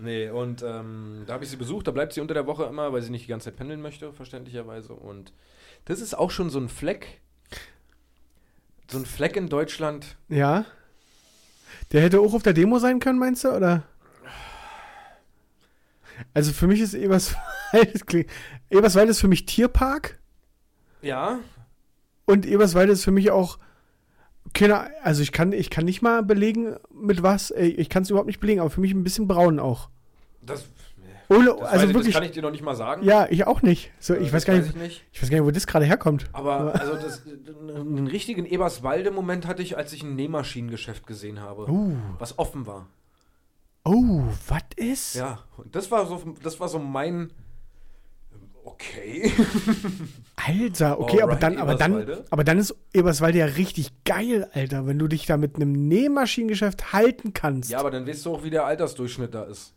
[0.00, 1.88] Nee, und ähm, da habe ich sie besucht.
[1.88, 4.12] Da bleibt sie unter der Woche immer, weil sie nicht die ganze Zeit pendeln möchte,
[4.12, 4.92] verständlicherweise.
[4.92, 5.32] Und
[5.86, 7.20] das ist auch schon so ein Fleck.
[8.88, 10.16] So ein Fleck in Deutschland.
[10.28, 10.64] Ja.
[11.92, 13.82] Der hätte auch auf der Demo sein können, meinst du, oder?
[16.32, 18.26] Also für mich ist Eberswalde,
[18.70, 20.18] Eberswalde ist für mich Tierpark
[21.00, 21.38] Ja,
[22.28, 23.58] und Eberswalde ist für mich auch
[24.54, 28.26] keine, also ich kann, ich kann nicht mal belegen, mit was, ich kann es überhaupt
[28.28, 29.88] nicht belegen, aber für mich ein bisschen braun auch.
[30.42, 30.64] das,
[31.28, 33.04] Ohne, das, weiß also ich, wirklich, das kann ich dir noch nicht mal sagen.
[33.04, 33.90] ja, ich auch nicht.
[34.00, 35.04] So, Äh, ich weiß gar nicht, ich nicht.
[35.12, 36.24] ich weiß gar nicht, wo das gerade herkommt.
[36.32, 37.22] Aber also das,
[37.74, 42.86] einen richtigen Eberswalde-Moment hatte ich, als ich ein Nähmaschinengeschäft gesehen habe, Uh, was offen war.
[43.84, 45.14] oh, was ist?
[45.16, 45.40] Ja,
[45.70, 47.30] das war so, das war so mein.
[48.68, 49.32] Okay.
[50.36, 54.86] Alter, okay, aber Alright, dann, aber dann, aber dann ist Eberswalde ja richtig geil, Alter,
[54.86, 57.70] wenn du dich da mit einem Nähmaschinengeschäft halten kannst.
[57.70, 59.74] Ja, aber dann weißt du auch, wie der Altersdurchschnitt da ist.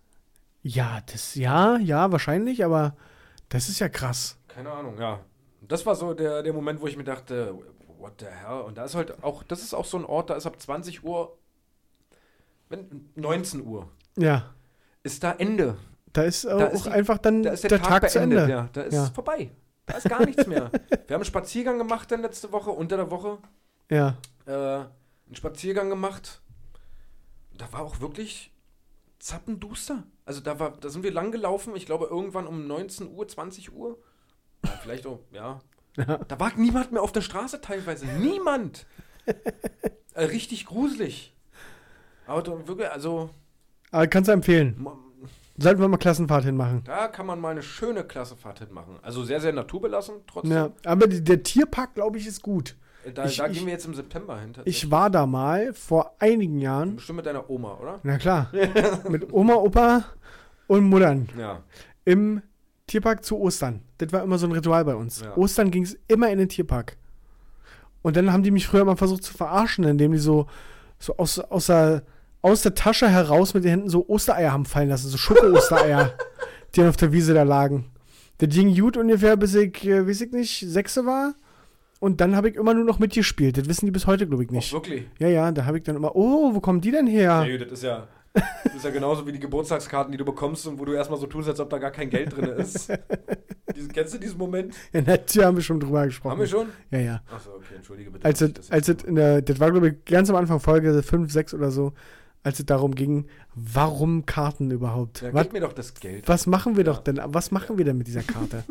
[0.62, 2.98] Ja, das, ja, ja, wahrscheinlich, aber
[3.48, 4.38] das ist ja krass.
[4.50, 5.22] Keine Ahnung, ja.
[5.62, 7.56] Das war so der, der Moment, wo ich mir dachte,
[7.98, 8.62] what the hell?
[8.62, 11.06] Und da ist halt auch, das ist auch so ein Ort, da ist ab 20
[11.06, 11.38] Uhr,
[12.68, 13.88] wenn, 19 Uhr,
[14.18, 14.54] Ja,
[15.04, 15.78] ist da Ende.
[16.14, 18.40] Da ist auch Da ist die- einfach dann Da ist der, der, Tag, zu beendet,
[18.40, 18.52] Ende.
[18.54, 19.06] Ja, da ist Ja.
[19.06, 19.52] vorbei.
[19.86, 20.72] Da ist gar nichts mehr.
[20.90, 23.38] Wir haben einen Spaziergang gemacht dann letzte Woche, unter der Woche.
[23.90, 24.18] Ja.
[24.46, 26.42] äh, einen Spaziergang gemacht.
[27.58, 28.52] Da war auch wirklich
[29.20, 30.04] zappenduster.
[30.26, 33.74] Also da war, da sind wir lang gelaufen, ich glaube irgendwann um 19 Uhr, 20
[33.74, 33.98] Uhr.
[34.66, 35.60] Ja, vielleicht auch, ja.
[35.98, 36.18] Ja.
[36.20, 38.06] Da war niemand mehr auf der Straße teilweise.
[38.06, 38.86] Niemand.
[40.14, 41.36] äh, richtig gruselig.
[42.26, 43.30] Aber wirklich, also,
[43.92, 44.88] Aber kannst du empfehlen.
[45.62, 46.82] Sollten wir mal Klassenfahrt hinmachen.
[46.86, 48.96] da kann man mal eine schöne Klassefahrt hinmachen.
[49.02, 50.52] Also sehr, sehr naturbelassen trotzdem.
[50.52, 52.76] Ja, aber die, der Tierpark, glaube ich, ist gut.
[53.06, 54.54] Äh, Da, Ich- da ich- gehen wir jetzt im September hin.
[54.66, 56.96] Ich war da mal vor einigen Jahren.
[56.98, 58.00] Bestimmt mit deiner Oma, oder?
[58.04, 58.52] Na klar.
[59.10, 60.04] mit Oma, Opa
[60.68, 61.28] und Muttern.
[61.38, 61.62] Ja.
[62.06, 62.42] im
[62.88, 63.82] Tierpark zu Ostern.
[64.00, 65.22] Das war immer so ein Ritual bei uns.
[65.22, 65.38] Ja.
[65.38, 66.98] Ostern ging es immer in den Tierpark.
[68.02, 70.48] Und dann haben die mich früher mal versucht zu verarschen, indem die so,
[71.00, 72.04] so aus, aus, der,
[72.42, 76.14] aus der Tasche heraus mit den Händen so Ostereier haben fallen lassen, so Schoko-Ostereier,
[76.76, 77.86] die dann auf der Wiese da lagen.
[78.40, 81.36] Das ging gut ungefähr, bis ich, äh, weiß ich nicht, Sechse war.
[82.00, 83.58] Und dann habe ich immer nur noch mitgespielt.
[83.58, 84.74] Das wissen die bis heute, glaube ich, nicht.
[84.74, 85.06] wirklich.
[85.20, 87.44] Ja, ja, da habe ich dann immer, oh, wo kommen die denn her?
[87.46, 90.80] Nee, das ist ja, das ist ja genauso wie die Geburtstagskarten, die du bekommst und
[90.80, 92.92] wo du erstmal so tust, als ob da gar kein Geld drin ist.
[93.76, 94.76] Diese, kennst du diesen Moment?
[94.92, 96.32] Ja, natürlich haben wir schon drüber gesprochen.
[96.32, 96.68] Haben wir schon?
[96.90, 97.22] Ja, ja.
[97.34, 98.26] Achso, okay, entschuldige bitte.
[98.26, 101.32] als das als es in der, das war glaube ich ganz am Anfang Folge 5,
[101.32, 101.94] 6 oder so,
[102.44, 105.22] als es darum ging, warum Karten überhaupt?
[105.22, 106.28] Ja, was, gib mir doch das Geld.
[106.28, 106.92] Was machen wir ja.
[106.92, 107.20] doch denn?
[107.24, 108.64] Was machen wir denn mit dieser Karte?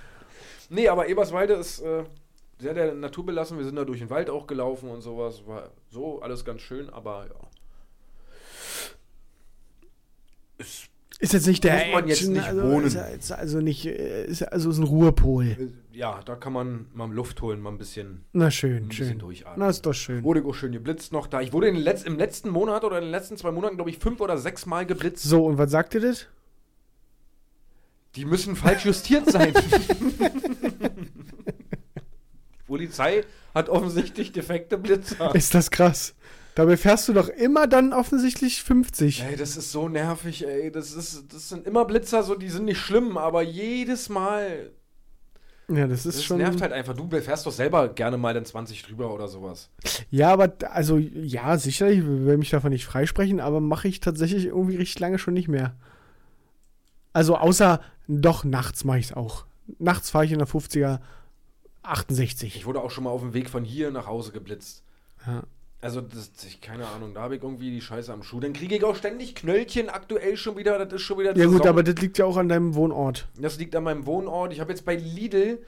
[0.68, 2.04] nee, aber Eberswalde ist äh,
[2.58, 3.58] sehr der Natur belassen.
[3.58, 5.46] Wir sind da durch den Wald auch gelaufen und sowas.
[5.46, 7.48] War so alles ganz schön, aber ja.
[10.58, 10.89] Ist
[11.20, 12.86] ist jetzt nicht der Muss man jetzt nicht also, wohnen.
[12.86, 15.70] Ist, also nicht, äh, ist, also ist ein Ruhepol.
[15.92, 19.18] ja, da kann man mal Luft holen, mal ein bisschen, Na schön, ein bisschen schön.
[19.18, 19.58] durchatmen.
[19.58, 20.24] Na, ist doch schön.
[20.24, 21.42] Wurde auch schön geblitzt noch da.
[21.42, 24.20] Ich wurde Letz-, im letzten Monat oder in den letzten zwei Monaten, glaube ich, fünf
[24.20, 25.22] oder sechs Mal geblitzt.
[25.24, 26.26] So, und was sagt ihr das?
[28.16, 29.52] Die müssen falsch justiert sein.
[32.54, 35.34] Die Polizei hat offensichtlich defekte Blitzer.
[35.34, 36.14] Ist das krass.
[36.54, 39.22] Dabei fährst du doch immer dann offensichtlich 50.
[39.22, 40.70] Ey, das ist so nervig, ey.
[40.70, 44.72] Das, ist, das sind immer Blitzer, so, die sind nicht schlimm, aber jedes Mal.
[45.68, 46.38] Ja, das ist Das schon.
[46.38, 46.94] nervt halt einfach.
[46.96, 49.70] Du fährst doch selber gerne mal den 20 drüber oder sowas.
[50.10, 54.46] Ja, aber also ja, sicherlich, ich will mich davon nicht freisprechen, aber mache ich tatsächlich
[54.46, 55.76] irgendwie richtig lange schon nicht mehr.
[57.12, 59.46] Also außer doch nachts mache ich es auch.
[59.78, 60.98] Nachts fahre ich in der 50er
[61.82, 62.56] 68.
[62.56, 64.82] Ich wurde auch schon mal auf dem Weg von hier nach Hause geblitzt.
[65.26, 65.44] Ja.
[65.82, 68.40] Also, das, ich, keine Ahnung, da habe ich irgendwie die Scheiße am Schuh.
[68.40, 70.78] Dann kriege ich auch ständig Knöllchen aktuell schon wieder.
[70.84, 73.28] Das ist schon wieder Ja gut, aber das liegt ja auch an deinem Wohnort.
[73.38, 74.52] Das liegt an meinem Wohnort.
[74.52, 75.58] Ich habe jetzt bei Lidl.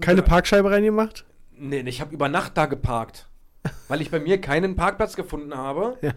[0.00, 1.24] Keine Parkscheibe reingemacht?
[1.56, 3.26] Nee, ich habe über Nacht da geparkt.
[3.88, 5.96] Weil ich bei mir keinen Parkplatz gefunden habe.
[6.02, 6.12] Ja.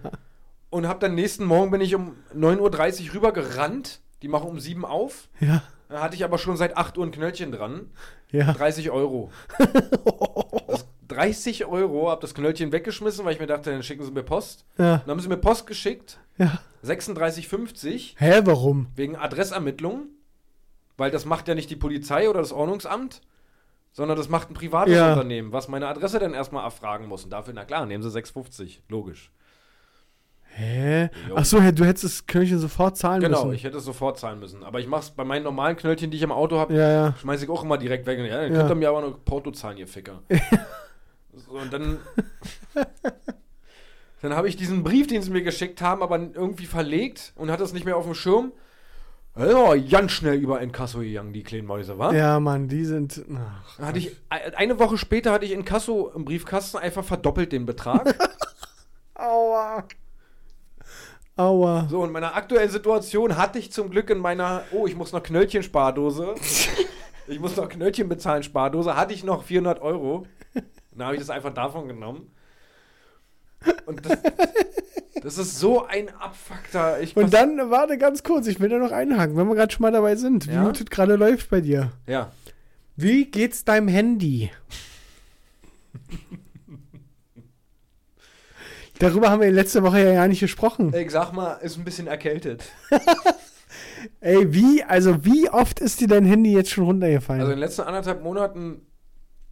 [0.69, 4.01] Und habe dann nächsten Morgen bin ich um 9.30 Uhr rüber gerannt.
[4.21, 5.29] Die machen um 7 auf.
[5.39, 5.63] Ja.
[5.89, 7.89] Da hatte ich aber schon seit 8 Uhr ein Knöllchen dran.
[8.31, 8.53] Ja.
[8.53, 9.31] 30 Euro.
[11.11, 14.23] Das 30 Euro, hab das Knöllchen weggeschmissen, weil ich mir dachte, dann schicken sie mir
[14.23, 14.65] Post.
[14.77, 14.97] Ja.
[14.99, 16.19] Dann haben sie mir Post geschickt.
[16.37, 16.59] Ja.
[16.85, 18.87] 36,50 Hä, warum?
[18.95, 20.07] wegen Adressermittlung.
[20.97, 23.21] Weil das macht ja nicht die Polizei oder das Ordnungsamt,
[23.91, 25.13] sondern das macht ein privates Ja.
[25.13, 27.23] Unternehmen, was meine Adresse dann erstmal abfragen muss.
[27.23, 28.79] Und dafür, na klar, nehmen sie 6,50.
[28.87, 29.31] Logisch.
[30.53, 31.09] Hä?
[31.29, 31.35] Jo.
[31.37, 33.55] Ach so, hä, du hättest das Knöllchen sofort zahlen Genau, müssen.
[33.55, 34.63] ich hätte es sofort zahlen müssen.
[34.63, 37.15] Aber ich mach's bei meinen normalen Knöllchen, die ich im Auto habe, ja, ja.
[37.21, 38.19] schmeiße ich auch immer direkt weg.
[38.19, 38.59] Ja, dann Ja.
[38.59, 40.21] könnt ihr mir aber noch Porto zahlen, ihr Ficker.
[41.33, 41.99] so, und dann.
[44.21, 47.63] dann habe ich diesen Brief, den sie mir geschickt haben, aber irgendwie verlegt und hatte
[47.63, 48.51] es nicht mehr auf dem Schirm.
[49.37, 52.13] Ja, ganz schnell über Inkasso gegangen, die kleinen Mäuse, wa?
[52.13, 53.23] Ja, Mann, die sind.
[53.33, 58.13] Ach, hatte ich, eine Woche später hatte ich Inkasso im Briefkasten einfach verdoppelt den Betrag.
[59.15, 59.85] Aua.
[61.37, 61.87] Aua.
[61.89, 65.23] so, in meiner aktuellen Situation hatte ich zum Glück in meiner, oh, ich muss noch
[65.23, 66.35] Knöllchen-Spardose,
[67.27, 70.27] ich muss noch Knöllchen bezahlen, Spardose, hatte ich noch 400 Euro.
[71.01, 72.29] Dann habe ich das einfach davon genommen.
[73.87, 74.19] Und das,
[75.23, 77.01] das ist so ein Abfuckter.
[77.01, 79.81] Ich Und dann, warte ganz kurz, ich will da noch einhaken, wenn wir gerade schon
[79.81, 80.47] mal dabei sind.
[80.47, 80.63] Wie Ja?
[80.63, 81.91] gut es gerade läuft bei dir.
[82.05, 82.31] Ja.
[82.95, 84.51] Wie geht's deinem Handy?
[88.99, 90.93] Darüber haben wir letzte Woche ja gar nicht gesprochen.
[90.93, 92.65] Ich sag mal, ist ein bisschen erkältet.
[94.19, 97.41] Ey, wie, also wie oft ist dir dein Handy jetzt schon runtergefallen?
[97.41, 98.85] Also in den letzten anderthalb Monaten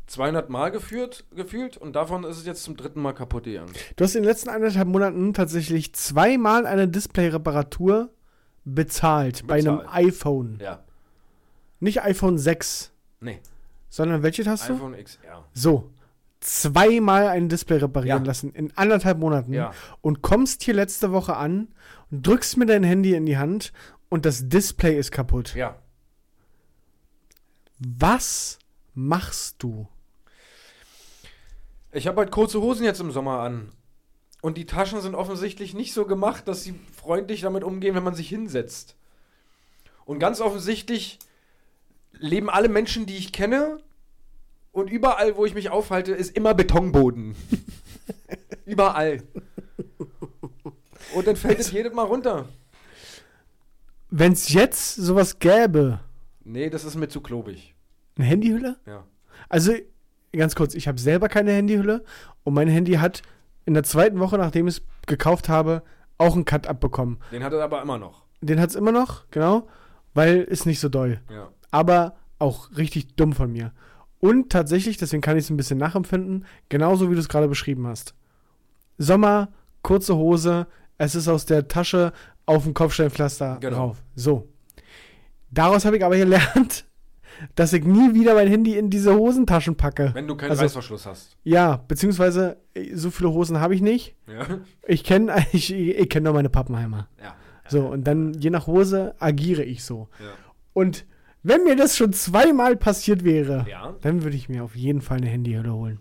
[0.09, 3.71] 200 Mal geführt, gefühlt und davon ist es jetzt zum dritten Mal kaputt gegangen.
[3.95, 8.09] du hast in den letzten anderthalb Monaten tatsächlich zweimal eine Display-Reparatur
[8.65, 9.95] bezahlt, bei einem Bezahlt.
[10.07, 10.59] iPhone.
[10.61, 10.83] Ja.
[11.79, 12.91] Nicht iPhone 6,
[13.21, 13.39] Nee.
[13.89, 14.73] sondern welches hast du?
[14.73, 15.45] iPhone XR.
[15.53, 15.89] So.
[16.41, 18.27] Zweimal ein Display reparieren Ja.
[18.27, 19.73] lassen in anderthalb Monaten Ja.
[20.01, 21.67] und kommst hier letzte Woche an
[22.11, 23.73] und drückst mir dein Handy in die Hand
[24.09, 25.53] und das Display ist kaputt.
[25.55, 25.75] Ja.
[27.79, 28.59] Was
[28.93, 29.87] machst du?
[31.91, 33.71] Ich habe halt kurze Hosen jetzt im Sommer an.
[34.41, 38.15] Und die Taschen sind offensichtlich nicht so gemacht, dass sie freundlich damit umgehen, wenn man
[38.15, 38.95] sich hinsetzt.
[40.05, 41.19] Und ganz offensichtlich
[42.13, 43.79] leben alle Menschen, die ich kenne,
[44.71, 47.35] und überall, wo ich mich aufhalte, ist immer Betonboden.
[48.65, 49.23] überall.
[51.15, 52.47] Und dann fällt es jedes Mal runter.
[54.11, 55.99] Wenn es jetzt sowas gäbe,
[56.43, 57.75] Nee, das ist mir zu klobig.
[58.15, 58.77] eine Handyhülle?
[58.85, 59.05] Ja.
[59.49, 59.73] Also,
[60.35, 62.03] ganz kurz, ich habe selber keine Handyhülle
[62.43, 63.21] und mein Handy hat
[63.65, 65.83] in der zweiten Woche, nachdem ich es gekauft habe,
[66.17, 67.17] auch einen Cut abbekommen.
[67.31, 68.23] Den hat er aber immer noch.
[68.41, 69.67] Den hat es immer noch, genau,
[70.13, 71.19] weil ist nicht so doll.
[71.31, 71.49] Ja.
[71.71, 73.73] aber auch richtig dumm von mir.
[74.21, 77.85] Und tatsächlich, deswegen kann ich es ein bisschen nachempfinden, genauso wie du es gerade beschrieben
[77.87, 78.13] hast.
[78.97, 79.49] Sommer,
[79.81, 80.67] kurze Hose,
[80.97, 82.11] es ist aus der Tasche
[82.45, 83.75] auf dem Kopfsteinpflaster Genau.
[83.77, 84.03] drauf.
[84.15, 84.47] So.
[85.51, 86.85] Daraus habe ich aber gelernt,
[87.55, 90.11] dass ich nie wieder mein Handy in diese Hosentaschen packe.
[90.13, 91.37] Wenn du keinen Also- Reißverschluss hast.
[91.43, 94.15] Ja, beziehungsweise äh, so viele Hosen habe ich nicht.
[94.27, 94.45] Ja.
[94.87, 97.07] Ich kenne ich, ich kenn nur meine Pappenheimer.
[97.21, 97.35] Ja.
[97.67, 100.07] So, und dann je nach Hose agiere ich so.
[100.19, 100.31] Ja.
[100.73, 101.05] Und
[101.43, 103.95] wenn mir das schon zweimal passiert wäre, Ja.
[104.01, 105.99] dann würde ich mir auf jeden Fall eine Handyhülle holen.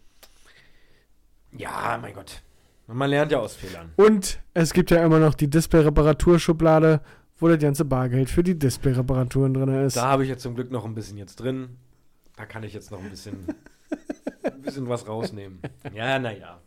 [1.57, 2.43] Ja, mein Gott.
[2.87, 3.91] Man lernt ja aus Fehlern.
[3.97, 7.03] Und es gibt ja immer noch die Display-Reparaturschublade,
[7.39, 9.97] wo das ganze Bargeld für die Display-Reparaturen drin ist.
[9.97, 11.77] Da habe ich jetzt zum Glück noch ein bisschen jetzt drin.
[12.37, 13.47] Da kann ich jetzt noch ein bisschen,
[14.43, 15.61] ein bisschen was rausnehmen.
[15.93, 16.61] Ja, naja.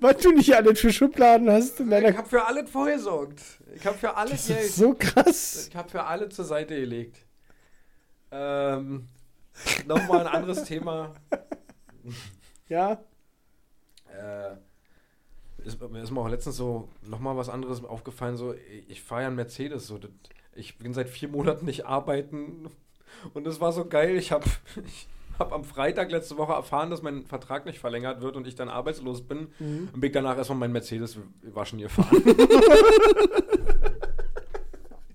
[0.00, 3.40] Was du nicht alles für Schubladen hast in deiner Ich habe für alles vorgesorgt.
[3.74, 4.70] Ich habe für alles Das Geld.
[4.70, 5.68] so krass.
[5.68, 7.24] Ich habe für alle zur Seite gelegt.
[8.30, 9.08] Ähm,
[9.86, 11.14] Nochmal ein anderes Thema.
[12.68, 12.92] Ja.
[14.08, 14.56] Äh,
[15.64, 18.36] ist, mir ist mir auch letztens so nochmal was anderes aufgefallen.
[18.36, 18.54] So,
[18.88, 19.86] ich fahre ja einen Mercedes.
[19.86, 20.10] So, das,
[20.54, 22.68] ich bin seit vier Monaten nicht arbeiten.
[23.34, 24.16] Und es war so geil.
[24.16, 24.44] Ich habe
[24.84, 25.08] ich
[25.38, 28.68] hab am Freitag letzte Woche erfahren, dass mein Vertrag nicht verlängert wird und ich dann
[28.68, 29.48] arbeitslos bin.
[29.58, 29.88] Mhm.
[29.92, 32.22] Und bin danach erstmal meinen Mercedes waschen gefahren.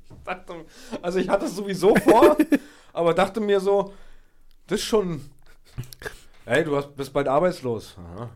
[0.10, 0.66] ich dachte,
[1.02, 2.38] also ich hatte es sowieso vor,
[2.94, 3.94] aber dachte mir so,
[4.68, 5.22] das ist schon.
[6.46, 7.96] Hey, du hast, bist bald arbeitslos.
[7.98, 8.30] Aha.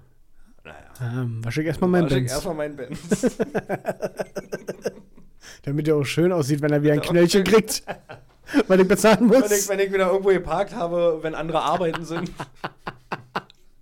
[0.64, 0.92] Naja.
[1.02, 2.32] Ähm, wasche ich erstmal meinen Wasche ich Benz.
[2.32, 3.38] Erstmal meinen Benz.
[5.64, 7.84] Damit er auch schön aussieht, wenn er wieder ein Knöllchen kriegt.
[8.68, 9.52] Weil ich bezahlen wenn, muss.
[9.52, 12.32] ich, wenn ich wieder irgendwo geparkt habe, wenn andere arbeiten sind.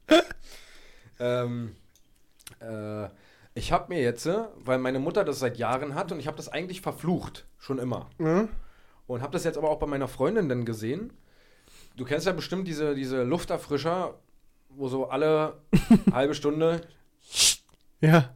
[1.20, 1.76] ähm,
[2.60, 3.08] äh,
[3.56, 6.38] ich habe mir jetzt, äh, weil meine Mutter das seit Jahren hat und ich habe
[6.38, 8.10] das eigentlich verflucht, schon immer.
[8.20, 8.48] Ja?
[9.08, 11.12] Und habe das jetzt aber auch bei meiner Freundin dann gesehen.
[11.98, 14.20] Du kennst ja bestimmt diese, diese Lufterfrischer,
[14.70, 15.62] wo so alle
[16.12, 16.82] halbe Stunde,
[18.02, 18.34] Ja.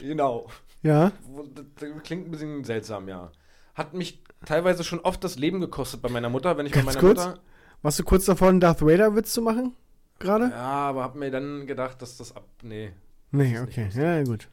[0.00, 0.48] genau,
[0.82, 1.12] Ja.
[1.54, 1.64] Das,
[2.02, 3.30] klingt ein bisschen seltsam, ja.
[3.74, 6.92] Hat mich teilweise schon oft das Leben gekostet bei meiner Mutter, wenn ich Ganz bei
[6.92, 7.26] meiner kurz.
[7.26, 7.40] Mutter.
[7.82, 9.74] Warst du kurz davor, einen Darth Vader-Witz zu machen?
[10.18, 10.50] Gerade?
[10.50, 12.44] Ja, aber hab mir dann gedacht, dass das ab.
[12.62, 12.92] Nee.
[13.30, 13.88] Nee, okay.
[13.94, 14.48] Ja, gut.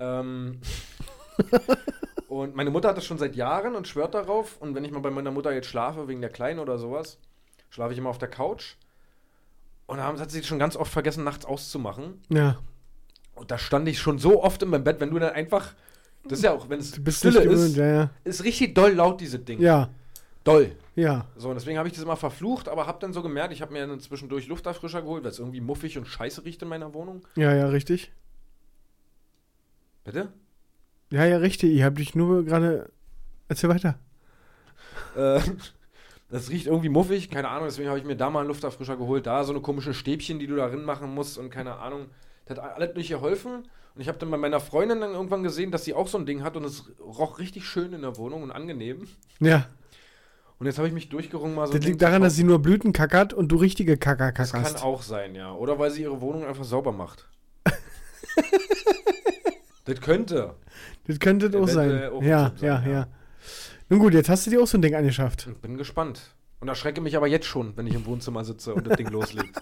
[0.00, 0.60] Ähm,
[2.28, 4.56] und meine Mutter hat das schon seit Jahren und schwört darauf.
[4.60, 7.18] Und wenn ich mal bei meiner Mutter jetzt schlafe, wegen der Kleinen oder sowas,
[7.68, 8.76] schlafe ich immer auf der Couch.
[9.86, 12.22] Und haben- hat sie schon ganz oft vergessen, nachts auszumachen.
[12.28, 12.58] Ja.
[13.34, 15.74] Und da stand ich schon so oft in meinem Bett, wenn du dann einfach.
[16.24, 18.10] Das ist ja auch, wenn es Stille gewöhnt, ist, ja, ja.
[18.22, 19.60] ist richtig doll laut, diese Ding.
[19.60, 19.88] Ja,
[20.44, 20.76] Doll.
[20.94, 21.26] ja.
[21.36, 23.72] So, und deswegen habe ich das immer verflucht, aber habe dann so gemerkt, ich habe
[23.72, 27.22] mir dann zwischendurch Lufterfrischer geholt, weil es irgendwie muffig und scheiße riecht in meiner Wohnung.
[27.34, 28.12] Ja, ja, richtig.
[30.04, 30.32] Bitte?
[31.10, 31.74] Ja, ja, richtig.
[31.74, 32.90] Ich habe dich nur gerade.
[33.48, 33.98] Erzähl weiter.
[35.16, 35.40] Äh,
[36.32, 39.26] das riecht irgendwie muffig, keine Ahnung, deswegen habe ich mir da mal einen Lufterfrischer geholt.
[39.26, 42.06] Da so eine komische Stäbchen, die du da drin machen musst und keine Ahnung.
[42.46, 43.68] Das hat alles nicht geholfen.
[43.94, 46.24] Und ich habe dann bei meiner Freundin dann irgendwann gesehen, dass sie auch so ein
[46.24, 49.06] Ding hat und es roch richtig schön in der Wohnung und angenehm.
[49.38, 49.66] Ja.
[50.58, 51.74] Und jetzt habe ich mich durchgerungen, mal so.
[51.74, 54.82] Das liegt daran, dass sie nur Blüten kackert und du richtige Kacker Das kann kackerst.
[54.82, 55.52] auch sein, ja.
[55.52, 57.28] Oder weil sie ihre Wohnung einfach sauber macht.
[59.84, 60.54] das könnte.
[61.06, 62.10] Das könnte auch sein.
[62.10, 63.06] Auch Ja, ein Tipp ja, sein, ja, ja.
[63.92, 65.48] Nun gut, jetzt hast du dir auch so ein Ding angeschafft.
[65.52, 66.22] Ich bin gespannt.
[66.60, 69.54] Und erschrecke mich aber jetzt schon, wenn ich im Wohnzimmer sitze und das Ding loslegt.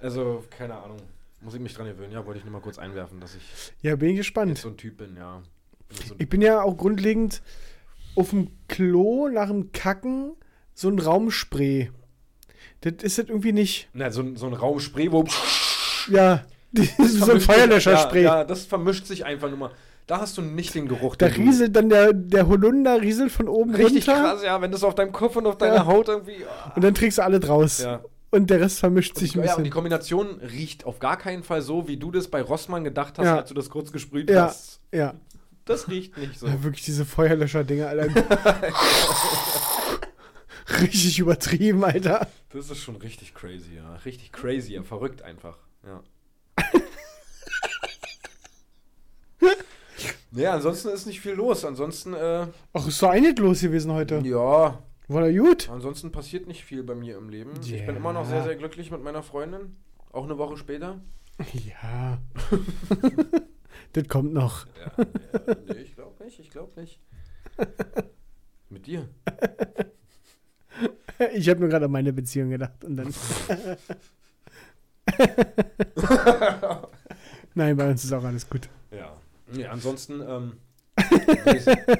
[0.00, 0.96] Also, keine Ahnung.
[1.42, 2.12] Muss ich mich dran gewöhnen?
[2.12, 3.42] Ja, wollte ich nur mal kurz einwerfen, dass ich
[3.82, 4.56] Ja, bin ich gespannt.
[4.56, 5.42] so ein Typ bin, ja.
[5.86, 7.42] Bin jetzt so ein Ich bin ja auch grundlegend
[8.14, 10.32] auf dem Klo nach dem Kacken
[10.72, 11.90] so ein Raumspray.
[12.80, 13.90] Das ist das irgendwie nicht.
[13.92, 15.26] Na, so, ein- so ein Raumspray, wo.
[16.08, 16.46] Ja,
[16.98, 18.22] so ein Feuerlöscherspray.
[18.22, 19.70] Ja, ja, das vermischt sich einfach nur mal.
[20.06, 21.16] Da hast du nicht den Geruch.
[21.16, 24.84] Da rieselt dann der, der Holunder rieselt von oben Richtig runter krass, ja, wenn das
[24.84, 25.86] auf deinem Kopf und auf deiner Ja.
[25.86, 26.44] Haut irgendwie.
[26.44, 26.72] ah.
[26.76, 27.78] und dann trägst du alle draus.
[27.82, 28.00] Ja.
[28.30, 29.72] Und der Rest vermischt Und sich die, ein ja, und die bisschen.
[29.74, 33.36] Kombination riecht auf gar keinen Fall so, wie du das bei Rossmann gedacht hast, Ja.
[33.38, 34.80] als du das kurz gesprüht Ja, hast.
[34.92, 35.14] ja.
[35.64, 36.46] Das riecht nicht so.
[36.46, 36.62] ja.
[36.62, 38.08] Wirklich diese Feuerlöscher-Dinger, Alter.
[40.80, 42.28] Richtig übertrieben, Alter.
[42.50, 43.94] Das ist schon richtig crazy, ja.
[44.04, 44.82] Richtig crazy, ja.
[44.82, 45.56] Verrückt einfach.
[45.84, 46.02] Ja.
[50.36, 51.64] ja, ansonsten ist nicht viel los.
[51.64, 54.20] Ansonsten, äh, Ach, ist doch einiges los gewesen heute.
[54.24, 54.78] ja,
[55.08, 55.68] War da gut?
[55.70, 57.50] ansonsten passiert nicht viel bei mir im Leben.
[57.62, 57.86] Ich Ja.
[57.86, 59.76] bin immer noch sehr, sehr glücklich mit meiner Freundin.
[60.12, 61.00] Auch eine Woche später.
[61.52, 62.18] Ja.
[63.92, 64.66] das kommt noch.
[64.98, 65.04] Ja,
[65.46, 67.00] ja nee, ich glaube nicht, ich glaube nicht.
[68.70, 69.08] Mit dir.
[71.34, 73.06] Ich habe nur gerade an meine Beziehung gedacht und dann.
[77.54, 78.68] Nein, bei uns ist auch alles gut.
[78.90, 79.16] Ja.
[79.52, 80.52] Nee, ansonsten, ähm.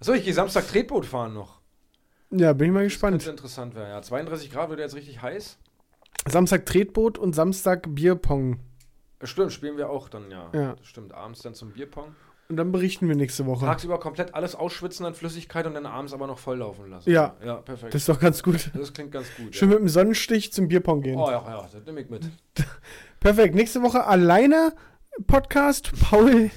[0.00, 1.60] Achso, ich gehe Samstag Tretboot fahren noch.
[2.30, 3.16] ja, bin ich mal Das gespannt.
[3.18, 3.90] könnte interessant werden.
[3.90, 5.58] Ja, 32 Grad wird jetzt richtig heiß.
[6.28, 8.58] Samstag Tretboot und Samstag Bierpong.
[9.22, 10.48] Stimmt, spielen wir auch dann, ja.
[10.52, 10.74] Ja.
[10.74, 11.12] Das stimmt.
[11.12, 12.14] Abends dann zum Bierpong.
[12.48, 13.64] Und dann berichten wir nächste Woche.
[13.64, 17.08] Tagsüber komplett alles ausschwitzen an Flüssigkeit und dann abends aber noch volllaufen lassen.
[17.10, 17.36] Ja.
[17.44, 17.94] Ja, perfekt.
[17.94, 18.70] Das Das, ist doch ganz gut.
[18.92, 19.54] klingt ganz gut.
[19.54, 19.74] Schön ja.
[19.76, 21.16] mit dem Sonnenstich zum Bierpong gehen.
[21.16, 22.24] Oh ja, ja, das nehme ich mit.
[23.20, 23.54] Perfekt.
[23.54, 24.72] Nächste Woche alleine
[25.26, 25.92] Podcast.
[26.00, 26.50] Paul.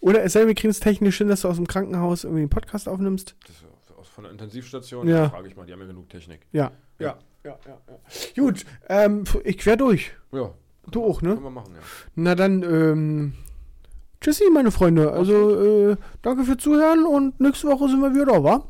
[0.00, 2.50] Oder es sei wir kriegen es technisch hin, dass du aus dem Krankenhaus irgendwie einen
[2.50, 3.34] Podcast aufnimmst.
[3.46, 3.64] Das ist
[3.98, 5.08] aus- von der Intensivstation.
[5.08, 5.28] Ja.
[5.30, 6.46] Frage ich mal, die haben ja genug Technik.
[6.52, 6.70] Ja.
[6.98, 7.16] Ja.
[7.44, 8.42] Ja, ja, ja.
[8.42, 10.12] Gut, ähm, ich quer durch.
[10.32, 10.52] Ja.
[10.90, 11.30] Du auch, ne?
[11.30, 11.80] Können wir machen, ja.
[12.14, 13.32] Na dann, ähm,
[14.20, 15.12] tschüssi, meine Freunde.
[15.12, 18.68] Also, äh, danke für Zuhören und nächste Woche sind wir wieder da, wa?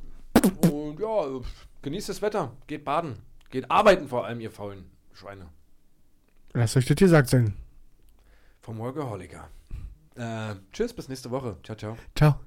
[0.70, 1.41] Und ja,
[1.82, 2.53] genießt das Wetter.
[2.66, 3.16] Geht baden.
[3.51, 5.47] Geht arbeiten vor allem, ihr faulen Schweine.
[6.57, 7.54] Lasst euch das gesagt sein.
[8.62, 9.50] Vom Workaholiker.
[10.14, 11.59] Äh, tschüss, bis nächste Woche.
[11.62, 11.98] Ciao, ciao.
[12.14, 12.40] Ciao.